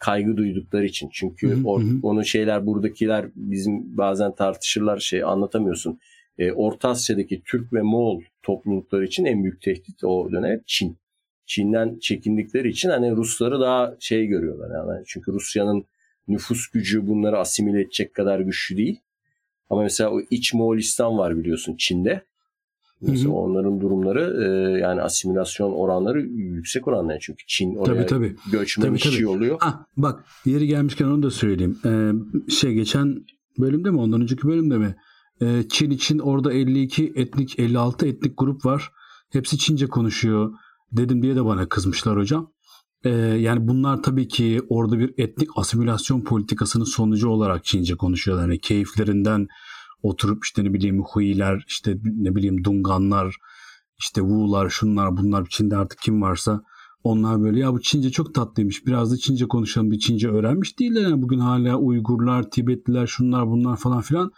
[0.00, 1.08] kaygı duydukları için.
[1.12, 5.98] Çünkü Hı hı, or- onun şeyler buradakiler bizim bazen tartışırlar şey anlatamıyorsun.
[6.38, 10.96] E, Orta Asya'daki Türk ve Moğol toplulukları için en büyük tehdit o dönem Çin.
[11.46, 14.70] Çin'den çekindikleri için hani Rusları daha şey görüyorlar.
[14.70, 15.84] Yani çünkü Rusya'nın
[16.28, 19.00] nüfus gücü bunları asimile edecek kadar güçlü değil.
[19.70, 22.22] Ama mesela o iç Moğolistan var biliyorsun Çin'de.
[23.08, 23.36] Mesela Hı hı.
[23.36, 27.18] onların durumları e, yani asimilasyon oranları yüksek oranlar.
[27.20, 28.36] Çünkü Çin oraya Tabii tabii.
[28.52, 29.22] göçmen Tabii, işçi tabii.
[29.22, 29.58] yolluyor.
[29.60, 31.78] Ah bak yeri gelmişken onu da söyleyeyim.
[31.84, 32.12] Ee,
[32.50, 33.16] şey geçen
[33.58, 34.96] bölümde mi ondan önceki bölümde mi?
[35.42, 38.90] Ee, Çin için orada 52 etnik 56 etnik grup var.
[39.32, 40.52] Hepsi Çince konuşuyor
[40.92, 42.52] dedim diye de bana kızmışlar hocam.
[43.04, 48.44] Ee, yani bunlar tabii ki orada bir etnik asimilasyon politikasının sonucu olarak Çince konuşuyorlar.
[48.48, 49.46] Yani keyiflerinden
[50.04, 53.36] oturup işte ne bileyim Huiler, işte ne bileyim Dunganlar,
[53.98, 56.62] işte Wu'lar, şunlar bunlar Çin'de artık kim varsa
[57.04, 61.02] onlar böyle ya bu Çince çok tatlıymış biraz da Çince konuşalım bir Çince öğrenmiş değiller.
[61.02, 64.32] Yani bugün hala Uygurlar, Tibetliler şunlar bunlar falan filan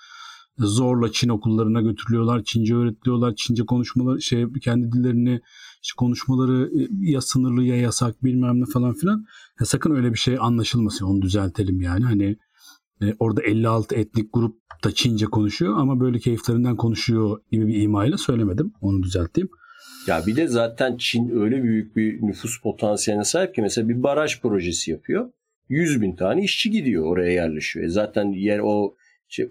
[0.58, 2.44] zorla Çin okullarına götürülüyorlar.
[2.44, 3.34] Çince öğretiliyorlar.
[3.36, 5.40] Çince konuşmaları şey kendi dillerini
[5.82, 9.26] işte konuşmaları e, ya sınırlı ya yasak bilmem ne falan filan.
[9.60, 11.06] Ya sakın öyle bir şey anlaşılmasın.
[11.06, 12.04] Onu düzeltelim yani.
[12.04, 12.36] Hani
[13.02, 18.18] e, orada 56 etnik grup da Çince konuşuyor ama böyle keyiflerinden konuşuyor gibi bir imayla
[18.18, 18.72] söylemedim.
[18.80, 19.48] Onu düzelteyim.
[20.06, 24.40] Ya bir de zaten Çin öyle büyük bir nüfus potansiyeline sahip ki mesela bir baraj
[24.40, 25.30] projesi yapıyor.
[25.68, 27.86] 100 bin tane işçi gidiyor oraya yerleşiyor.
[27.86, 28.94] E zaten yer o
[29.28, 29.48] şey,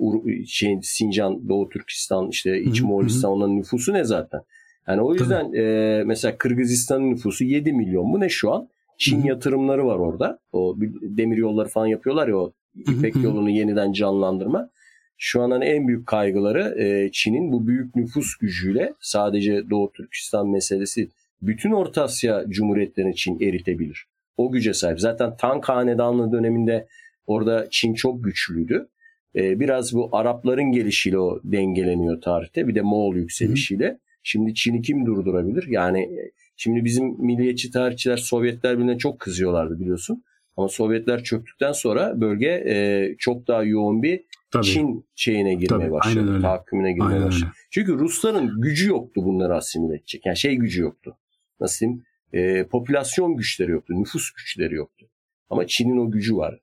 [0.47, 4.41] şey Sincan, Doğu Türkistan, işte İç Moğolistan onların nüfusu ne zaten?
[4.87, 8.69] Yani o yüzden e, mesela Kırgızistan'ın nüfusu 7 milyon mu ne şu an?
[8.97, 9.27] Çin Hı-hı.
[9.27, 10.39] yatırımları var orada.
[10.51, 14.69] O demir yolları falan yapıyorlar ya o İpek yolunu yeniden canlandırma.
[15.17, 20.49] Şu an hani en büyük kaygıları e, Çin'in bu büyük nüfus gücüyle sadece Doğu Türkistan
[20.49, 21.09] meselesi
[21.41, 24.05] bütün Orta Asya Cumhuriyetlerini Çin eritebilir.
[24.37, 24.99] O güce sahip.
[24.99, 26.87] Zaten Tang Hanedanlığı döneminde
[27.27, 28.87] orada Çin çok güçlüydü.
[29.35, 32.67] E, biraz bu Arapların gelişiyle o dengeleniyor tarihte.
[32.67, 33.89] Bir de Moğol yükselişiyle.
[33.89, 33.97] Hı.
[34.23, 35.67] Şimdi Çin'i kim durdurabilir?
[35.67, 40.23] Yani e, şimdi bizim milliyetçi tarihçiler Sovyetler Birliği'ne çok kızıyorlardı biliyorsun.
[40.57, 44.65] Ama Sovyetler çöktükten sonra bölge e, çok daha yoğun bir Tabii.
[44.65, 46.41] Çin şeyine girmeye Tabii, başladı.
[46.41, 47.45] Tahakkümüne girmeye aynen başladı.
[47.45, 47.53] Öyle.
[47.71, 50.25] Çünkü Rusların gücü yoktu bunları asimile edecek.
[50.25, 51.17] Yani şey gücü yoktu.
[51.59, 52.03] Nasıl diyeyim?
[52.33, 53.93] E, popülasyon güçleri yoktu.
[53.97, 55.05] Nüfus güçleri yoktu.
[55.49, 56.59] Ama Çin'in o gücü var.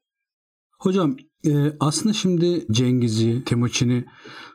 [0.79, 1.17] Hocam
[1.47, 4.05] e, aslında şimdi Cengiz'i, Temuçin'i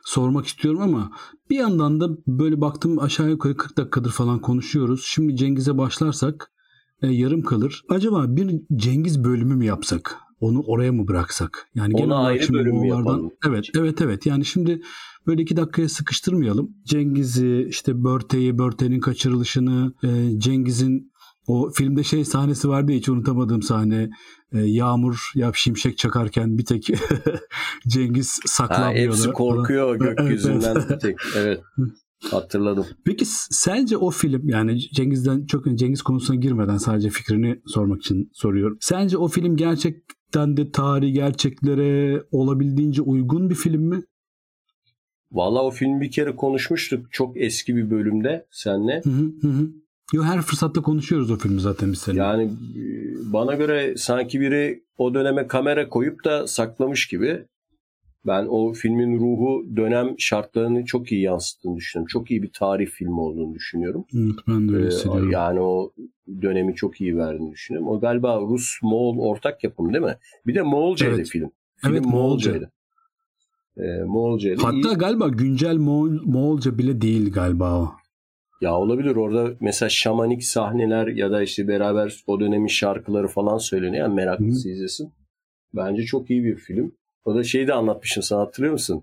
[0.04, 1.12] sormak istiyorum ama
[1.50, 5.04] bir yandan da böyle baktım aşağı yukarı 40 dakikadır falan konuşuyoruz.
[5.06, 6.52] Şimdi Cengiz'e başlarsak
[7.02, 7.82] e, yarım kalır.
[7.88, 10.16] Acaba bir Cengiz bölümü mü yapsak?
[10.40, 11.68] Onu oraya mı bıraksak?
[11.74, 13.30] Yani Ona genel ayrı bölüm mü yapalım?
[13.48, 14.26] Evet, evet, evet.
[14.26, 14.80] Yani şimdi
[15.26, 16.70] böyle iki dakikaya sıkıştırmayalım.
[16.84, 21.12] Cengiz'i, işte Börte'yi, Börte'nin kaçırılışını, e, Cengiz'in
[21.46, 24.10] o filmde şey sahnesi vardı hiç unutamadığım sahne.
[24.52, 26.90] E, yağmur ya şimşek çakarken bir tek
[27.88, 29.10] Cengiz saklanmıyordu.
[29.10, 31.16] Ha, hepsi korkuyor gökyüzünden bir tek.
[31.36, 31.60] Evet.
[32.30, 32.86] Hatırladım.
[33.04, 38.78] Peki sence o film yani Cengiz'den çok Cengiz konusuna girmeden sadece fikrini sormak için soruyorum.
[38.80, 44.02] Sence o film gerçekten de tarihi gerçeklere olabildiğince uygun bir film mi?
[45.32, 49.02] Valla o film bir kere konuşmuştuk çok eski bir bölümde senle.
[49.04, 49.68] Hı hı hı.
[50.12, 52.22] Yo her fırsatta konuşuyoruz o filmi zaten biz seninle.
[52.22, 52.82] Yani e,
[53.32, 57.44] bana göre sanki biri o döneme kamera koyup da saklamış gibi.
[58.26, 62.08] Ben o filmin ruhu dönem şartlarını çok iyi yansıttığını düşünüyorum.
[62.08, 64.04] Çok iyi bir tarih filmi olduğunu düşünüyorum.
[64.14, 65.30] Evet ben de öyle ee, hissediyorum.
[65.30, 65.92] Yani o
[66.42, 67.88] dönemi çok iyi verdiğini düşünüyorum.
[67.88, 70.16] O galiba Rus-Moğol ortak yapım değil mi?
[70.46, 71.28] Bir de Moğolcaydı evet.
[71.28, 71.50] film.
[71.76, 72.72] Film evet, Moğolcaydı.
[73.76, 74.62] Ee, Moğolcaydı.
[74.62, 74.98] Hatta iyi.
[74.98, 77.92] galiba güncel Moğol, Moğolca bile değil galiba o.
[78.60, 84.04] Ya olabilir orada mesela şamanik sahneler ya da işte beraber o dönemin şarkıları falan söyleniyor.
[84.04, 84.72] Yani meraklısı Hı.
[84.72, 85.12] izlesin.
[85.74, 86.92] Bence çok iyi bir film.
[87.28, 89.02] O da şeyi de anlatmışım sana hatırlıyor musun?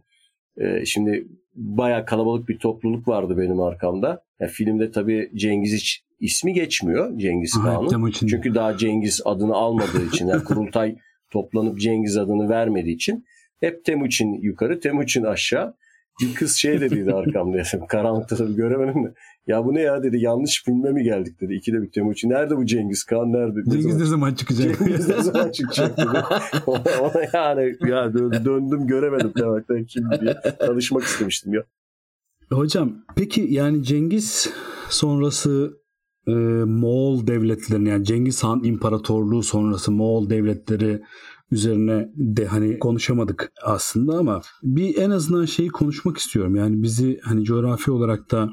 [0.57, 4.23] Ee, şimdi baya kalabalık bir topluluk vardı benim arkamda.
[4.39, 8.11] Yani filmde tabii Cengiz hiç ismi geçmiyor Cengiz Kağan'ın.
[8.29, 10.95] Çünkü daha Cengiz adını almadığı için yani kurultay
[11.31, 13.25] toplanıp Cengiz adını vermediği için
[13.59, 15.75] hep Temuçin yukarı, Temuçin aşağı.
[16.21, 17.61] Bir kız şey dediydi arkamda.
[17.89, 19.13] Karanlıkta tabii göremedim de.
[19.47, 21.53] Ya bu ne ya dedi yanlış filme mi geldik dedi.
[21.53, 22.29] İkide bir Temuçin.
[22.29, 23.59] Nerede bu Cengiz Khan nerede?
[23.65, 24.79] Ne Cengiz ne zaman çıkacak?
[24.79, 26.07] Cengiz ne zaman çıkacak dedi.
[26.67, 28.13] ona, ona yani ya
[28.45, 30.35] döndüm göremedim demekten kim diye.
[30.59, 31.63] Tanışmak istemiştim ya.
[32.51, 34.49] Hocam peki yani Cengiz
[34.89, 35.77] sonrası
[36.27, 36.31] e,
[36.65, 41.01] Moğol devletlerinin yani Cengiz Han İmparatorluğu sonrası Moğol devletleri
[41.51, 46.55] üzerine de hani konuşamadık aslında ama bir en azından şeyi konuşmak istiyorum.
[46.55, 48.49] Yani bizi hani coğrafi olarak da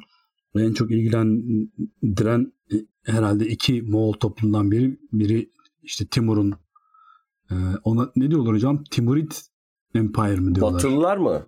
[0.56, 5.50] en çok ilgilendiren e, herhalde iki Moğol toplumundan biri biri
[5.82, 6.54] işte Timur'un
[7.50, 8.84] e, ona ne diyorlar hocam?
[8.84, 9.32] Timurid
[9.94, 10.74] Empire mi diyorlar?
[10.74, 11.46] Batılılar mı?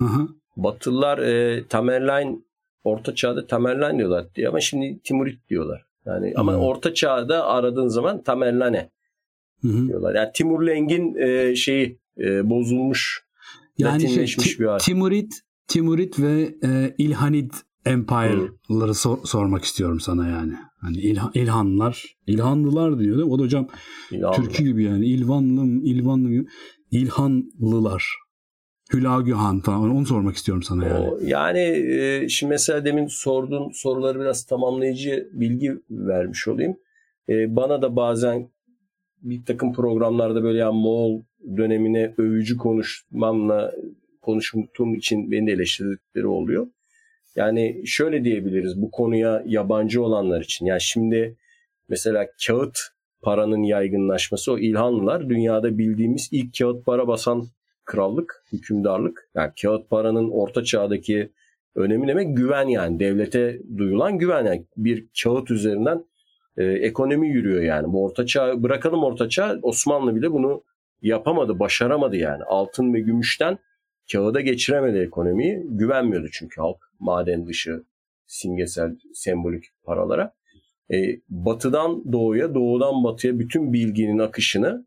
[0.00, 0.28] Aha.
[0.56, 2.38] Batılılar e, Tamerlane
[2.84, 5.86] Orta Çağ'da Tamerlane diyorlar diye ama şimdi Timurid diyorlar.
[6.06, 6.60] Yani ama hmm.
[6.60, 8.90] Orta Çağ'da aradığın zaman Tamerlane
[9.64, 10.14] Diyorlar.
[10.14, 13.24] Yani Timur Leng'in e, şeyi e, bozulmuş
[13.78, 14.78] yani şey, bir hal.
[14.78, 15.32] Timurid,
[15.68, 17.52] Timurid ve e, İlhanid
[17.86, 20.52] Empire'ları sor, sormak istiyorum sana yani.
[20.80, 23.32] Hani İlhan, İlhanlar, İlhanlılar diyor değil mi?
[23.32, 23.68] O da hocam
[24.10, 24.36] İlhanlı.
[24.36, 25.06] Türkü gibi yani.
[25.06, 26.44] İlvanlı, İlvanlı,
[26.90, 28.24] İlhanlılar.
[28.92, 31.08] Hülagü Han falan onu sormak istiyorum sana yani.
[31.08, 36.76] O, yani e, şimdi mesela demin sorduğun soruları biraz tamamlayıcı bilgi vermiş olayım.
[37.28, 38.50] E, bana da bazen
[39.24, 41.22] bir takım programlarda böyle yani Moğol
[41.56, 43.72] dönemine övücü konuşmamla
[44.22, 46.66] konuştuğum için beni de eleştirdikleri oluyor.
[47.36, 50.66] Yani şöyle diyebiliriz bu konuya yabancı olanlar için.
[50.66, 51.36] Yani şimdi
[51.88, 52.78] mesela kağıt
[53.22, 57.44] paranın yaygınlaşması o İlhanlılar dünyada bildiğimiz ilk kağıt para basan
[57.84, 59.30] krallık, hükümdarlık.
[59.34, 61.32] Yani kağıt paranın orta çağdaki
[61.74, 66.04] önemi demek güven yani devlete duyulan güven yani bir kağıt üzerinden
[66.56, 67.92] e, ekonomi yürüyor yani.
[67.92, 70.62] Bu orta çağ bırakalım orta çağ Osmanlı bile bunu
[71.02, 72.44] yapamadı, başaramadı yani.
[72.44, 73.58] Altın ve gümüşten
[74.12, 75.62] kağıda geçiremedi ekonomiyi.
[75.64, 77.84] Güvenmiyordu çünkü halk maden dışı
[78.26, 80.34] simgesel sembolik paralara.
[80.92, 80.96] E,
[81.28, 84.86] batıdan doğuya, doğudan batıya bütün bilginin akışını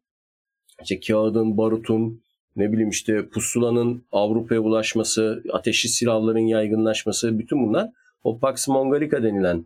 [0.82, 2.24] işte kağıdın, barutun,
[2.56, 7.90] ne bileyim işte pusulanın Avrupa'ya ulaşması, ateşli silahların yaygınlaşması bütün bunlar
[8.24, 9.66] o Pax Mongolica denilen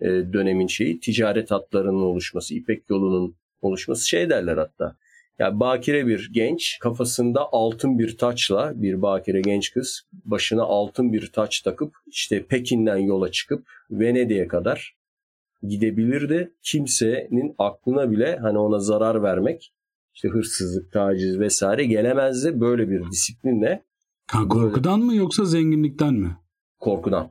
[0.00, 4.96] e, dönemin şeyi ticaret hatlarının oluşması, İpek yolunun oluşması şey derler hatta.
[5.38, 11.32] Yani bakire bir genç kafasında altın bir taçla bir bakire genç kız başına altın bir
[11.32, 14.96] taç takıp işte Pekin'den yola çıkıp Venedik'e kadar
[15.62, 16.54] gidebilirdi.
[16.62, 19.72] Kimsenin aklına bile hani ona zarar vermek
[20.14, 23.84] işte hırsızlık, taciz vesaire gelemezdi böyle bir disiplinle.
[24.30, 25.04] Ha, korkudan böyle...
[25.04, 26.36] mı yoksa zenginlikten mi?
[26.78, 27.30] Korkudan.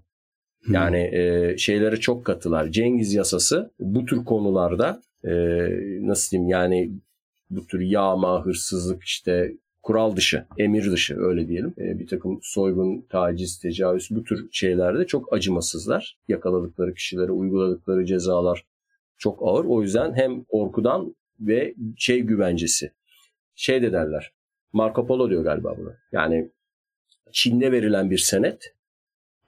[0.68, 2.68] Yani e, şeylere çok katılar.
[2.68, 5.32] Cengiz yasası bu tür konularda e,
[6.08, 6.92] nasıl diyeyim yani
[7.50, 11.74] bu tür yağma, hırsızlık işte kural dışı, emir dışı öyle diyelim.
[11.78, 16.18] E, bir takım soygun, taciz, tecavüz bu tür şeylerde çok acımasızlar.
[16.28, 18.66] Yakaladıkları kişilere uyguladıkları cezalar
[19.18, 19.66] çok ağır.
[19.66, 22.92] O yüzden hem korkudan ve şey güvencesi.
[23.56, 24.34] Şey de derler.
[24.74, 25.94] Marco Polo diyor galiba bunu.
[26.12, 26.52] Yani
[27.32, 28.74] Çin'de verilen bir senet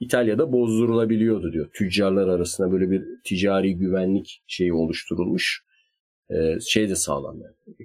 [0.01, 1.69] İtalya'da bozdurulabiliyordu diyor.
[1.73, 5.63] Tüccarlar arasında böyle bir ticari güvenlik şeyi oluşturulmuş.
[6.29, 7.75] Ee, şey de sağlam yani.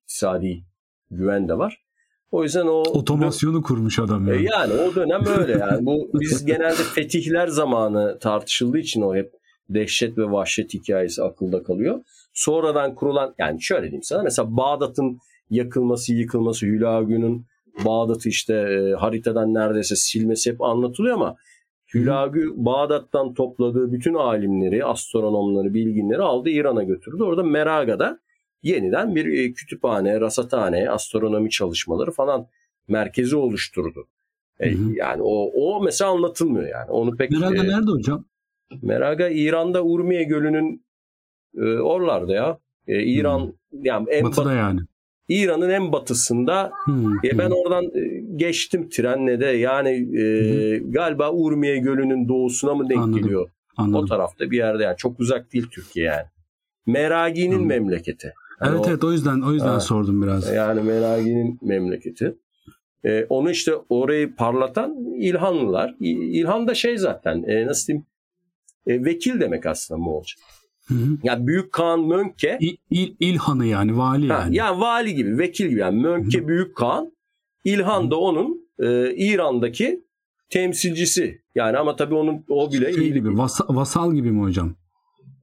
[0.00, 0.64] İktisadi
[1.10, 1.82] güven de var.
[2.30, 4.40] O yüzden o otomasyonu kurmuş adam yani.
[4.40, 5.86] E, yani o dönem öyle yani.
[5.86, 9.32] Bu biz genelde fetihler zamanı tartışıldığı için o hep
[9.68, 12.00] dehşet ve vahşet hikayesi akılda kalıyor.
[12.34, 15.18] Sonradan kurulan yani şöyle diyeyim sana mesela Bağdat'ın
[15.50, 17.46] yakılması, yıkılması, Hülagü'nün
[17.84, 21.36] Bağdat'ı işte e, haritadan neredeyse silmesi hep anlatılıyor ama
[21.94, 27.22] Hülagü Bağdat'tan topladığı bütün alimleri, astronomları, bilginleri aldı İran'a götürdü.
[27.22, 28.20] Orada Meraga'da
[28.62, 32.46] yeniden bir e, kütüphane, rasathane, astronomi çalışmaları falan
[32.88, 34.08] merkezi oluşturdu.
[34.60, 36.90] E, yani o, o mesela anlatılmıyor yani.
[36.90, 38.24] Onu pek Meraga e, nerede hocam?
[38.82, 40.84] Meraga İran'da Urmiye Gölü'nün
[41.56, 42.58] e, oralarda ya.
[42.86, 43.84] E, İran hmm.
[43.84, 44.80] yani en Batıda bat- yani.
[45.30, 46.72] İran'ın en batısında.
[46.84, 47.24] Hmm.
[47.24, 50.92] E, ben oradan e, geçtim trenle de yani e, hmm.
[50.92, 53.22] galiba Urmiye Gölü'nün doğusuna mı denk Anladım.
[53.22, 53.50] geliyor?
[53.76, 54.04] Anladım.
[54.04, 56.26] O tarafta bir yerde yani çok uzak değil Türkiye yani.
[56.86, 57.66] Meragi'nin hmm.
[57.66, 58.32] memleketi.
[58.60, 60.52] Yani evet o, evet o yüzden o yüzden ha, sordum biraz.
[60.52, 62.34] Yani Meragi'nin memleketi.
[63.04, 65.94] E, onu işte orayı parlatan İlhanlılar.
[66.00, 68.06] İlhan da şey zaten e, nasıl diyeyim
[68.86, 70.34] e, vekil demek aslında Moğolca.
[70.90, 71.18] Hı hı.
[71.22, 72.58] Yani Büyük Kağan Mönke.
[72.60, 74.56] İl, il, İlhan'ı yani vali ha, yani.
[74.56, 76.48] Yani vali gibi vekil gibi yani Mönke hı hı.
[76.48, 77.12] Büyük Kağan.
[77.64, 80.04] İlhan da onun e, İran'daki
[80.50, 81.40] temsilcisi.
[81.54, 84.74] Yani ama tabii onun o bile şey gibi vasal, vasal gibi mi hocam?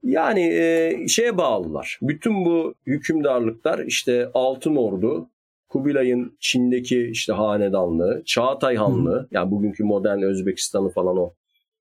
[0.04, 2.00] Yani e, şeye bağlılar.
[2.02, 5.30] Bütün bu hükümdarlıklar işte Altın Ordu,
[5.70, 9.28] Kubilay'ın Çin'deki işte hanedanlığı, Çağatay Hanlığı, Hı.
[9.32, 11.34] yani bugünkü modern Özbekistan'ı falan o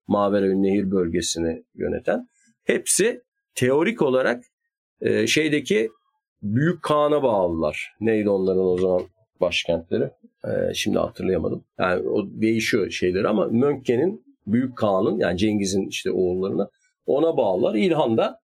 [0.07, 2.27] Mavera Nehir bölgesini yöneten
[2.63, 3.21] hepsi
[3.57, 4.43] teorik olarak
[5.01, 5.89] e, şeydeki
[6.41, 7.95] Büyük Kağan'a bağlılar.
[8.01, 9.01] Neydi onların o zaman
[9.41, 10.03] başkentleri?
[10.45, 11.63] E, şimdi hatırlayamadım.
[11.79, 16.69] Yani o değişiyor şeyleri ama Mönke'nin Büyük Kağan'ın yani Cengiz'in işte oğullarına
[17.05, 17.75] ona bağlılar.
[17.75, 18.39] İlhan da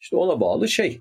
[0.00, 1.00] işte ona bağlı şey.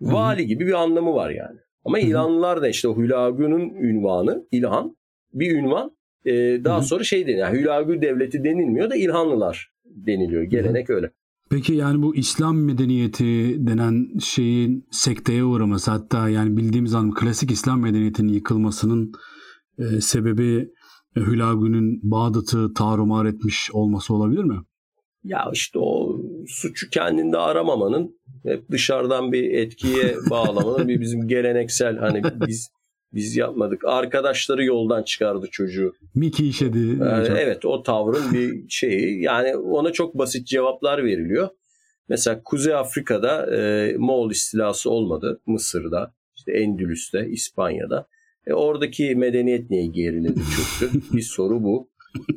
[0.00, 1.58] Vali gibi bir anlamı var yani.
[1.84, 4.96] Ama İlhanlılar da işte Hülagü'nün ünvanı İlhan
[5.32, 6.32] bir ünvan e,
[6.64, 6.84] daha Hı-hı.
[6.84, 7.48] sonra şey deniyor.
[7.48, 10.42] Yani Hülagü devleti denilmiyor da İlhanlılar deniliyor.
[10.42, 10.96] Gelenek Hı-hı.
[10.96, 11.10] öyle.
[11.50, 17.80] Peki yani bu İslam medeniyeti denen şeyin sekteye uğraması hatta yani bildiğimiz anlam klasik İslam
[17.80, 19.12] medeniyetinin yıkılmasının
[19.78, 20.68] e, sebebi
[21.16, 24.56] e, Hülagü'nün Bağdat'ı tarumar etmiş olması olabilir mi?
[25.24, 32.22] Ya işte o suçu kendinde aramamanın hep dışarıdan bir etkiye bağlamanın bir bizim geleneksel hani
[32.46, 32.70] biz
[33.14, 33.84] biz yapmadık.
[33.84, 35.92] Arkadaşları yoldan çıkardı çocuğu.
[36.14, 36.78] Miki işedi.
[36.78, 39.22] Yani evet o tavrın bir şeyi.
[39.22, 41.48] Yani ona çok basit cevaplar veriliyor.
[42.08, 45.40] Mesela Kuzey Afrika'da e, Moğol istilası olmadı.
[45.46, 48.08] Mısır'da, işte Endülüs'te, İspanya'da.
[48.46, 51.00] E, oradaki medeniyet niye geriledi çöktü?
[51.16, 51.90] bir soru bu.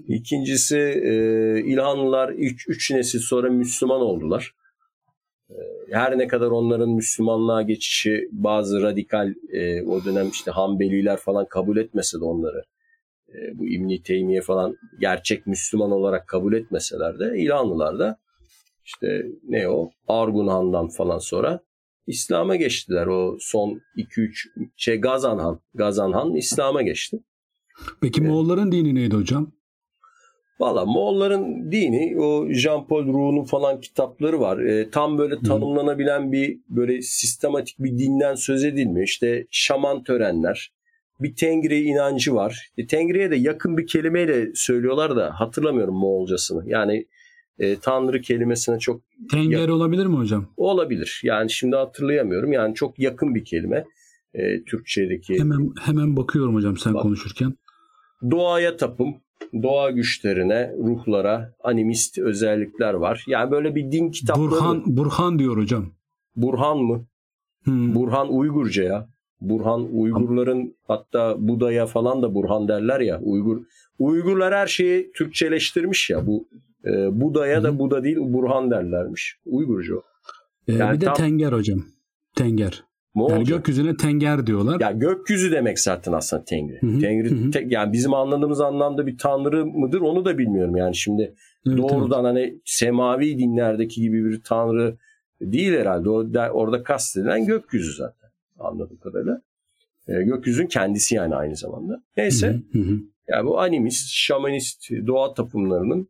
[0.07, 1.13] İkincisi e,
[1.65, 4.53] İlhanlılar 3 nesil sonra Müslüman oldular.
[5.49, 5.55] E,
[5.91, 11.77] her ne kadar onların Müslümanlığa geçişi bazı radikal e, o dönem işte Hanbeliler falan kabul
[11.77, 12.63] etmese de onları
[13.29, 18.17] e, bu İbn Teymiye falan gerçek Müslüman olarak kabul etmeseler de İlhanlılar da
[18.85, 21.59] işte ne o Argun Han'dan falan sonra
[22.07, 23.07] İslam'a geçtiler.
[23.07, 25.59] O son 2-3 şey Gazan Han.
[25.73, 27.19] Gazan Han İslam'a geçti.
[28.01, 29.51] Peki Moğolların dini neydi hocam?
[30.59, 34.59] Valla Moğolların dini o Jean-Paul Roux'un falan kitapları var.
[34.59, 39.07] E, tam böyle tanımlanabilen bir böyle sistematik bir dinden söz edilmiyor.
[39.07, 40.71] İşte şaman törenler,
[41.19, 42.69] bir Tengri inancı var.
[42.77, 46.63] E, Tengri'ye de yakın bir kelimeyle söylüyorlar da hatırlamıyorum Moğolcasını.
[46.69, 47.05] Yani
[47.59, 49.01] e, Tanrı kelimesine çok...
[49.31, 49.73] Tenger yakın.
[49.73, 50.53] olabilir mi hocam?
[50.57, 51.21] Olabilir.
[51.23, 52.51] Yani şimdi hatırlayamıyorum.
[52.51, 53.85] Yani çok yakın bir kelime
[54.33, 55.39] e, Türkçedeki.
[55.39, 57.01] Hemen hemen bakıyorum hocam sen Bak.
[57.01, 57.53] konuşurken.
[58.31, 59.15] Doğaya tapım,
[59.63, 63.23] doğa güçlerine, ruhlara, animist özellikler var.
[63.27, 64.51] Yani böyle bir din kitapları.
[64.51, 65.85] Burhan, Burhan diyor hocam.
[66.35, 67.05] Burhan mı?
[67.63, 67.95] Hmm.
[67.95, 69.09] Burhan Uygurca ya.
[69.41, 73.19] Burhan Uygurların hatta Buda'ya falan da Burhan derler ya.
[73.21, 73.61] Uygur
[73.99, 76.27] Uygurlar her şeyi Türkçeleştirmiş ya.
[76.27, 76.47] Bu
[76.85, 79.37] e, Buda'ya da Buda değil Burhan derlermiş.
[79.45, 80.03] Uygurca o.
[80.67, 81.15] Ee, yani bir de tam...
[81.15, 81.85] Tenger hocam.
[82.35, 82.83] Tenger.
[83.17, 83.35] Moğolca.
[83.35, 84.79] Yani gökyüzüne tenger diyorlar.
[84.79, 86.81] Ya gökyüzü demek zaten aslında tengri.
[86.81, 86.99] Hı hı.
[86.99, 87.51] Tengri hı hı.
[87.51, 91.33] Te, yani bizim anladığımız anlamda bir tanrı mıdır onu da bilmiyorum yani şimdi
[91.67, 92.49] evet, doğrudan evet.
[92.49, 94.97] hani semavi dinlerdeki gibi bir tanrı
[95.41, 96.09] değil herhalde.
[96.09, 99.41] O da, orada kastedilen gökyüzü zaten anladığım kadarıyla.
[100.07, 102.03] E, gökyüzün kendisi yani aynı zamanda.
[102.17, 102.47] Neyse.
[102.71, 102.99] Hı hı.
[103.27, 106.09] Yani bu animist, şamanist doğa tapımlarının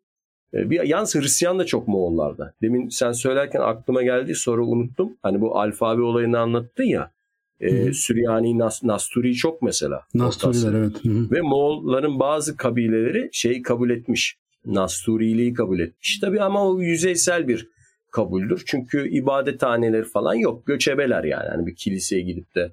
[0.53, 2.53] bir yalnız Hristiyan da çok Moğollarda.
[2.61, 5.17] Demin sen söylerken aklıma geldi sonra unuttum.
[5.23, 7.11] Hani bu alfabe olayını anlattın ya.
[7.59, 10.01] E, Süryani, Nas, Nasturi çok mesela.
[10.13, 11.05] Nasturiler evet.
[11.05, 11.31] Hı hı.
[11.31, 14.37] Ve Moğolların bazı kabileleri şey kabul etmiş.
[14.65, 16.19] Nasturiliği kabul etmiş.
[16.19, 17.67] Tabii ama o yüzeysel bir
[18.11, 18.63] kabuldür.
[18.65, 20.65] Çünkü ibadethaneleri falan yok.
[20.65, 21.45] Göçebeler yani.
[21.45, 22.71] yani bir kiliseye gidip de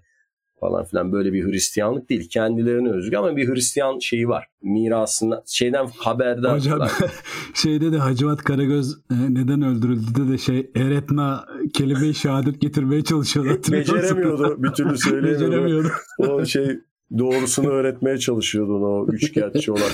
[0.64, 2.28] falan filan böyle bir Hristiyanlık değil.
[2.28, 4.46] Kendilerine özgü ama bir Hristiyan şeyi var.
[4.62, 6.56] Mirasında şeyden haberdar.
[6.56, 6.88] Hocam
[7.54, 11.44] şeyde de Hacivat Karagöz e, neden öldürüldü de şey Eretna
[11.74, 13.72] kelime-i şehadet getirmeye çalışıyordu.
[13.72, 14.62] Beceremiyordu.
[14.62, 15.52] Bir türlü söyleyemiyordu.
[15.52, 15.88] Beceremiyordu.
[16.18, 16.78] o şey
[17.18, 19.90] doğrusunu öğretmeye çalışıyordu o üçkağıtçı olan.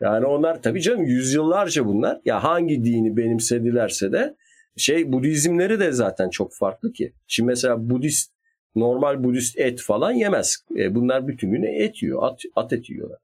[0.00, 2.20] Yani onlar tabii canım yüzyıllarca bunlar.
[2.24, 4.36] Ya hangi dini benimsedilerse de
[4.76, 7.12] şey Budizmleri de zaten çok farklı ki.
[7.26, 8.32] Şimdi mesela Budist
[8.74, 10.56] normal Budist et falan yemez.
[10.76, 12.18] E, bunlar bütün gün et yiyor.
[12.22, 13.18] At, at eti yiyorlar.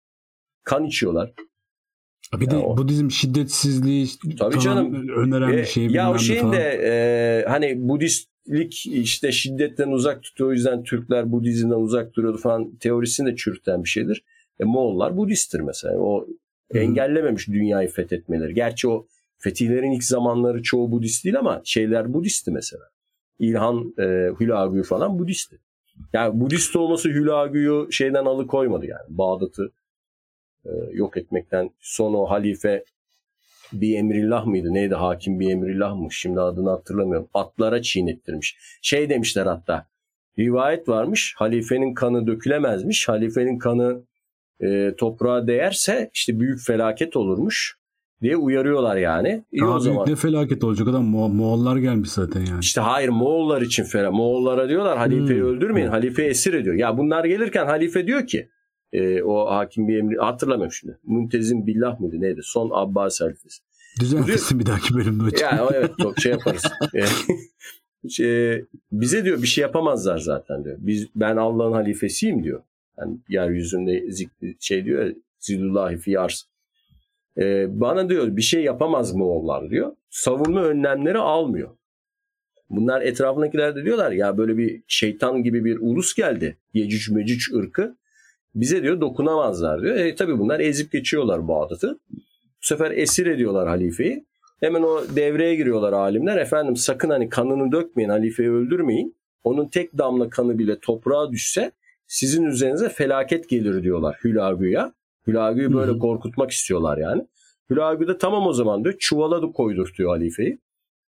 [0.64, 1.32] Kan içiyorlar.
[2.40, 2.76] Bir de o.
[2.76, 4.06] Budizm şiddetsizliği
[4.38, 5.08] Tabii canım.
[5.08, 5.86] öneren e, bir şey.
[5.86, 10.50] Ya o şeyin de e, hani Budistlik işte şiddetten uzak tutuyor.
[10.50, 14.24] O yüzden Türkler Budizmden uzak duruyordu falan teorisini de çürüten bir şeydir.
[14.60, 15.98] E, Moğollar Budisttir mesela.
[15.98, 16.26] O
[16.72, 16.78] Hı.
[16.78, 18.54] engellememiş dünyayı fethetmeleri.
[18.54, 19.06] Gerçi o
[19.38, 22.82] fetihlerin ilk zamanları çoğu Budist değil ama şeyler Budist'ti mesela.
[23.38, 25.58] İlhan e, Hülagü falan Budist'ti.
[26.12, 29.06] Yani Budist olması Hülagü'yü şeyden alıkoymadı yani.
[29.08, 29.72] Bağdat'ı
[30.64, 32.84] e, yok etmekten son o halife
[33.72, 34.74] bir emrillah mıydı?
[34.74, 34.94] Neydi?
[34.94, 36.12] Hakim bir emrillah mı?
[36.12, 37.28] Şimdi adını hatırlamıyorum.
[37.34, 38.58] Atlara çiğnettirmiş.
[38.82, 39.86] Şey demişler hatta.
[40.38, 41.34] Rivayet varmış.
[41.36, 43.08] Halifenin kanı dökülemezmiş.
[43.08, 44.02] Halifenin kanı
[44.60, 47.78] e, toprağa değerse işte büyük felaket olurmuş
[48.22, 49.44] diye uyarıyorlar yani.
[49.52, 50.10] İyi Daha o zaman.
[50.10, 52.60] ne felaket olacak adam Mo- Moğollar gelmiş zaten yani.
[52.60, 54.10] İşte hayır Moğollar için fena.
[54.10, 55.48] Moğollara diyorlar halifeyi hmm.
[55.48, 55.88] öldürmeyin.
[55.88, 56.74] Halife esir ediyor.
[56.74, 58.48] Ya bunlar gelirken halife diyor ki
[58.92, 60.98] e, o hakim bir emri hatırlamıyorum şimdi.
[61.04, 62.40] Muntezim Billah mıydı neydi?
[62.42, 63.62] Son Abbas halifesi.
[64.00, 65.56] Düzeltirsin bir dahaki bölümde hocam.
[65.56, 66.62] Ya evet çok şey yaparız.
[68.08, 70.76] şey, bize diyor bir şey yapamazlar zaten diyor.
[70.80, 72.62] Biz ben Allah'ın halifesiyim diyor.
[72.98, 74.04] Yani yeryüzünde
[74.60, 76.48] şey diyor Zilullahi fi arz.
[77.38, 79.92] Ee, bana diyor bir şey yapamaz mı Moğollar diyor.
[80.10, 81.70] Savunma önlemleri almıyor.
[82.70, 86.56] Bunlar etrafındakiler de diyorlar ya böyle bir şeytan gibi bir ulus geldi.
[86.74, 87.96] Yecüc mecüc ırkı.
[88.54, 89.96] Bize diyor dokunamazlar diyor.
[89.96, 91.98] E tabi bunlar ezip geçiyorlar Bağdat'ı.
[92.66, 94.24] Bu sefer esir ediyorlar halifeyi.
[94.60, 96.36] Hemen o devreye giriyorlar alimler.
[96.36, 99.16] Efendim sakın hani kanını dökmeyin, halifeyi öldürmeyin.
[99.44, 101.72] Onun tek damla kanı bile toprağa düşse
[102.06, 104.80] sizin üzerinize felaket gelir diyorlar Hülagü'ye.
[105.26, 105.98] Hülagü'yü böyle Hı-hı.
[105.98, 107.26] korkutmak istiyorlar yani.
[107.70, 108.94] Hülagü de tamam o zaman diyor.
[108.98, 110.60] Çuvala da koydurtuyor halifeyi.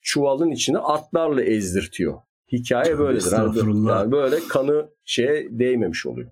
[0.01, 2.19] Çuvalın içine atlarla ezdirtiyor.
[2.53, 3.33] Hikaye böyledir.
[3.89, 6.31] Yani böyle kanı şeye değmemiş oluyor.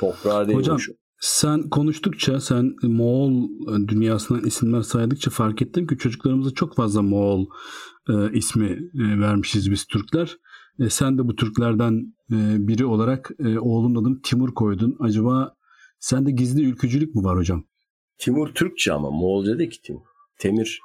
[0.00, 0.96] Toprağa değmemiş Hocam, oluyor.
[1.20, 3.48] Sen konuştukça, sen Moğol
[3.88, 7.46] dünyasından isimler saydıkça fark ettim ki çocuklarımıza çok fazla Moğol
[8.08, 10.36] e, ismi e, vermişiz biz Türkler.
[10.80, 12.36] E, sen de bu Türklerden e,
[12.68, 14.96] biri olarak e, oğlunun adını Timur koydun.
[15.00, 15.55] Acaba
[16.06, 17.64] sende gizli ülkücülük mü var hocam?
[18.18, 20.06] Timur Türkçe ama Moğolca değil ki Timur.
[20.38, 20.80] Temir,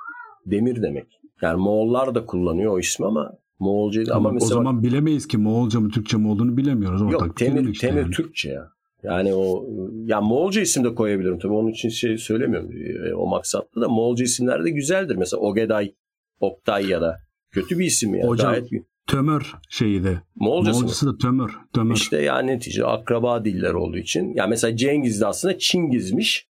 [0.46, 1.08] demir demek.
[1.42, 4.12] Yani Moğollar da kullanıyor o ismi ama Moğolca değil.
[4.14, 7.02] Ama mesela o zaman bilemeyiz ki Moğolca mı Türkçe mi olduğunu bilemiyoruz.
[7.02, 8.12] Ortak yok Temir, işte Temir yani.
[8.12, 8.70] Türkçe ya.
[9.04, 9.66] Yani o
[10.06, 14.24] ya Moğolca isim de koyabilirim tabii onun için şey söylemiyorum e, o maksatlı da Moğolca
[14.24, 15.16] isimler de güzeldir.
[15.16, 15.94] Mesela Ogeday,
[16.40, 17.18] Oktay ya da
[17.52, 18.28] kötü bir isim ya.
[18.28, 20.22] Hocam, Gayet bir- Tömör şeyi de.
[20.36, 20.82] Moğolcası mı?
[20.84, 21.50] Moğolcası da tömör.
[21.74, 21.96] Tömör.
[21.96, 24.34] İşte yani netice akraba diller olduğu için.
[24.36, 26.48] Ya mesela Cengiz de aslında Çingizmiş.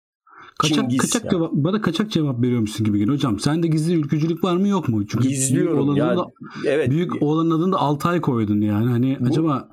[0.60, 1.32] kaçak, Çingiz kaçak yani.
[1.32, 3.16] cevap, bana kaçak cevap veriyormuşsun gibi geliyor.
[3.16, 5.08] Hocam sende gizli ülkücülük var mı yok mu?
[5.08, 5.80] Çünkü büyük Gizliyorum.
[5.80, 6.26] olanın Yani, da,
[6.68, 6.90] evet.
[6.90, 8.90] büyük olanın adını da Altay koydun yani.
[8.92, 9.70] Hani Bu- acaba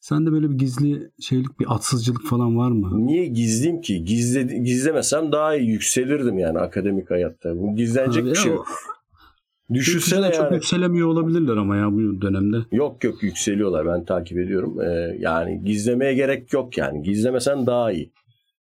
[0.00, 3.06] sende böyle bir gizli şeylik bir atsızcılık falan var mı?
[3.06, 4.04] Niye gizliyim ki?
[4.04, 7.56] Gizle, gizlemesem daha iyi yükselirdim yani akademik hayatta.
[7.58, 8.66] Bu gizlenecek Abi bir şey yok.
[9.74, 10.54] Düşünsene Ülkücüler çok yani.
[10.54, 12.56] yükselemiyor olabilirler ama ya bu dönemde.
[12.72, 14.80] Yok yok yükseliyorlar ben takip ediyorum.
[14.80, 17.02] Ee, yani gizlemeye gerek yok yani.
[17.02, 18.12] Gizlemesen daha iyi.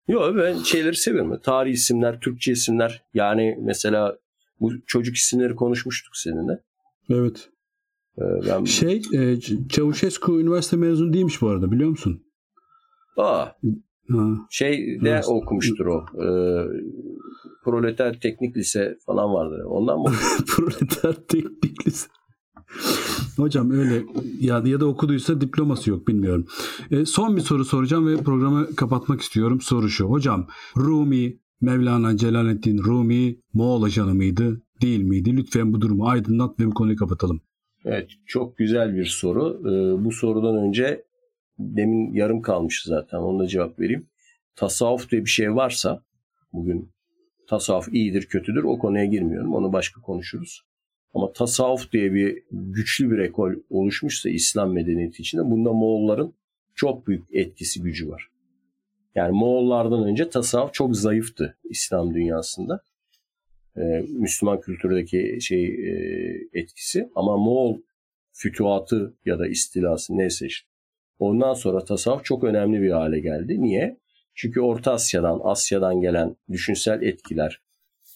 [0.07, 1.39] Yok ben şeyleri seviyorum.
[1.43, 3.03] Tarih isimler, Türkçe isimler.
[3.13, 4.17] Yani mesela
[4.59, 6.59] bu çocuk isimleri konuşmuştuk seninle.
[7.09, 7.49] Evet.
[8.17, 9.39] Ee, ben Şey, e,
[9.69, 12.23] Çavuşescu üniversite mezunu değilmiş bu arada biliyor musun?
[13.17, 13.45] Aa,
[14.11, 14.27] Ha.
[14.49, 16.05] şey de okumuştur o.
[16.23, 16.65] Ee,
[17.63, 19.63] Proleter Teknik Lise falan vardı.
[19.67, 20.11] Ondan mı?
[20.47, 22.07] Proleter Teknik Lise.
[23.37, 24.03] Hocam öyle
[24.39, 26.45] ya, ya da okuduysa diploması yok bilmiyorum.
[26.91, 29.61] E, son bir soru soracağım ve programı kapatmak istiyorum.
[29.61, 30.05] Soru şu.
[30.05, 34.61] Hocam Rumi, Mevlana Celaleddin Rumi Moğol ajanı mıydı?
[34.81, 35.37] Değil miydi?
[35.37, 37.41] Lütfen bu durumu aydınlat ve bu konuyu kapatalım.
[37.85, 39.61] Evet çok güzel bir soru.
[39.61, 41.03] Ee, bu sorudan önce
[41.59, 44.07] demin yarım kalmıştı zaten ona da cevap vereyim.
[44.55, 46.03] Tasavvuf diye bir şey varsa
[46.53, 46.91] bugün
[47.47, 50.61] tasavvuf iyidir kötüdür o konuya girmiyorum onu başka konuşuruz.
[51.13, 56.33] Ama tasavvuf diye bir güçlü bir ekol oluşmuşsa İslam medeniyeti içinde bunda Moğolların
[56.75, 58.27] çok büyük etkisi gücü var.
[59.15, 62.83] Yani Moğollardan önce tasavvuf çok zayıftı İslam dünyasında.
[63.77, 65.91] Ee, Müslüman kültürdeki şey e,
[66.53, 67.77] etkisi ama Moğol
[68.31, 70.67] fütuhatı ya da istilası neyse işte.
[71.19, 73.61] Ondan sonra tasavvuf çok önemli bir hale geldi.
[73.61, 73.97] Niye?
[74.37, 77.61] Çünkü Orta Asya'dan, Asya'dan gelen düşünsel etkiler,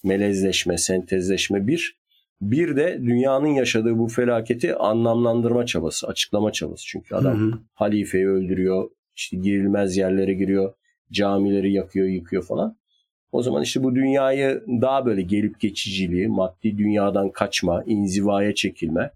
[0.04, 2.02] melezleşme, sentezleşme bir.
[2.42, 6.86] Bir de dünyanın yaşadığı bu felaketi anlamlandırma çabası, açıklama çabası.
[6.88, 7.60] Çünkü adam Hı hı.
[7.74, 10.74] halifeyi öldürüyor, işte girilmez yerlere giriyor,
[11.12, 12.78] camileri yakıyor, yıkıyor falan.
[13.32, 19.12] O zaman işte bu dünyayı daha böyle gelip geçiciliği, maddi dünyadan kaçma, inzivaya çekilme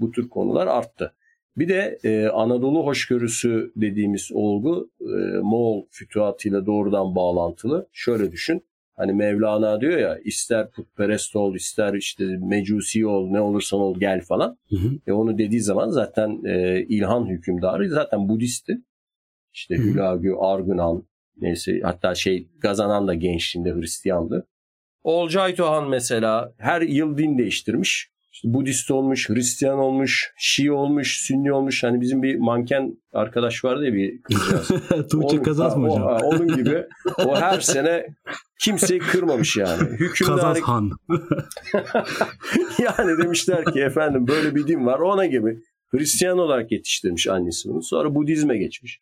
[0.00, 1.14] bu tür konular arttı.
[1.56, 7.88] Bir de e, Anadolu hoşgörüsü dediğimiz olgu e, Moğol fütuhatıyla doğrudan bağlantılı.
[7.92, 8.64] Şöyle düşün.
[8.96, 14.20] Hani Mevlana diyor ya ister putperest ol ister işte mecusi ol ne olursan ol gel
[14.20, 14.58] falan.
[14.68, 14.88] Hı hı.
[15.06, 18.78] E onu dediği zaman zaten e, İlhan hükümdarı zaten Budist'ti.
[19.52, 19.76] İşte.
[19.76, 21.04] Hülagü, Argünan
[21.40, 24.46] neyse hatta şey Gazanan da gençliğinde Hristiyandı.
[25.02, 28.13] Olcay Tohan mesela her yıl din değiştirmiş.
[28.34, 31.84] İşte Budist olmuş, Hristiyan olmuş, Şii olmuş, Sünni olmuş.
[31.84, 34.68] Hani bizim bir manken arkadaş vardı ya bir kızcağız.
[35.10, 36.06] Tuğçe Kazaz mı o- hocam?
[36.06, 36.84] ha, onun gibi.
[37.24, 38.06] O her sene
[38.60, 39.78] kimseyi kırmamış yani.
[39.78, 40.90] Kazaz Hükümdarı Han.
[42.78, 45.58] yani demişler ki efendim böyle bir din var ona gibi
[45.88, 47.82] Hristiyan olarak yetiştirmiş annesi bunu.
[47.82, 49.00] Sonra Budizme geçmiş.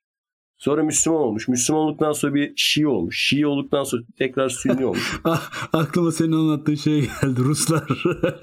[0.62, 1.48] Sonra Müslüman olmuş.
[1.48, 3.18] Müslüman olduktan sonra bir Şii olmuş.
[3.28, 5.20] Şii olduktan sonra tekrar Sünni olmuş.
[5.24, 7.40] Ah, aklıma senin anlattığın şey geldi.
[7.40, 7.82] Ruslar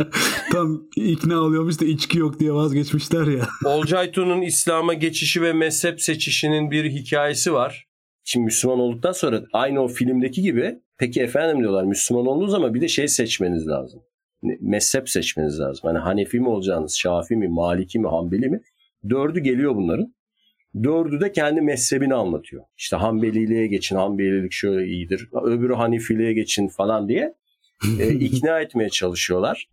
[0.51, 3.47] tam ikna oluyormuş da içki yok diye vazgeçmişler ya.
[3.65, 7.87] Olcaytu'nun İslam'a geçişi ve mezhep seçişinin bir hikayesi var.
[8.23, 12.81] Şimdi Müslüman olduktan sonra aynı o filmdeki gibi peki efendim diyorlar Müslüman oldunuz ama bir
[12.81, 14.01] de şey seçmeniz lazım.
[14.61, 15.81] Mezhep seçmeniz lazım.
[15.83, 18.61] Hani Hanefi mi olacaksınız, Şafi mi, Maliki mi, Hanbeli mi?
[19.09, 20.13] Dördü geliyor bunların.
[20.83, 22.63] Dördü de kendi mezhebini anlatıyor.
[22.77, 25.29] İşte Hanbeliliğe geçin, Hanbelilik şöyle iyidir.
[25.43, 27.33] Öbürü Hanifiliğe geçin falan diye
[27.99, 29.69] e, ikna etmeye çalışıyorlar.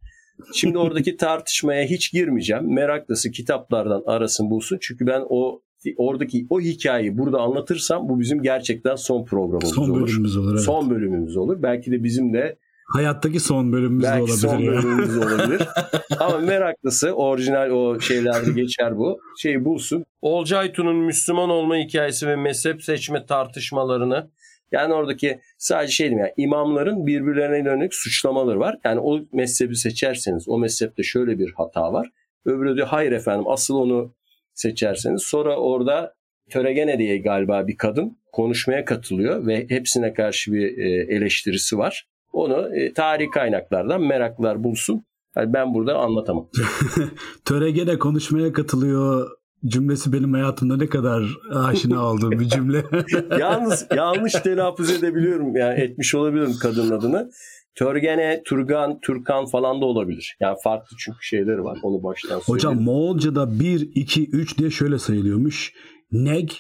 [0.54, 2.74] Şimdi oradaki tartışmaya hiç girmeyeceğim.
[2.74, 4.78] Meraklısı kitaplardan arasın bulsun.
[4.80, 5.62] Çünkü ben o
[5.96, 10.02] oradaki o hikayeyi burada anlatırsam bu bizim gerçekten son programımız Son olur.
[10.02, 10.52] bölümümüz olur.
[10.52, 10.60] Evet.
[10.62, 11.62] Son bölümümüz olur.
[11.62, 14.36] Belki de bizim de Hayattaki son bölümümüz de belki olabilir.
[14.36, 14.72] son ya.
[14.72, 15.62] bölümümüz olabilir.
[16.20, 19.20] Ama meraklısı orijinal o şeylerde geçer bu.
[19.38, 20.04] Şeyi bulsun.
[20.22, 24.30] Olcaytu'nun Müslüman olma hikayesi ve mezhep seçme tartışmalarını
[24.72, 28.78] yani oradaki sadece şey diyeyim yani imamların birbirlerine dönük suçlamaları var.
[28.84, 32.10] Yani o mezhebi seçerseniz o mezhepte şöyle bir hata var.
[32.44, 34.14] Öbürü diyor hayır efendim asıl onu
[34.54, 35.22] seçerseniz.
[35.22, 36.16] Sonra orada
[36.50, 42.06] Töregene diye galiba bir kadın konuşmaya katılıyor ve hepsine karşı bir e, eleştirisi var.
[42.36, 45.04] Onu e, tarihi kaynaklardan meraklılar bulsun.
[45.36, 46.48] Yani ben burada anlatamam.
[47.44, 49.30] Törege'de konuşmaya katılıyor
[49.66, 51.22] cümlesi benim hayatımda ne kadar
[51.54, 52.84] aşina olduğum bir cümle.
[53.38, 55.56] Yalnız yanlış telaffuz edebiliyorum.
[55.56, 57.30] Yani etmiş olabilirim kadının adını.
[57.74, 60.36] Törgene, Turgan, Türkan falan da olabilir.
[60.40, 61.78] Yani farklı çünkü şeyleri var.
[61.82, 62.46] Onu baştan söyleyeyim.
[62.46, 65.72] Hocam Moğolca'da 1, 2, 3 diye şöyle sayılıyormuş.
[66.12, 66.50] Neg,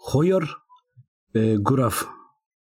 [0.00, 0.48] Hoyor,
[1.34, 2.04] e, Graf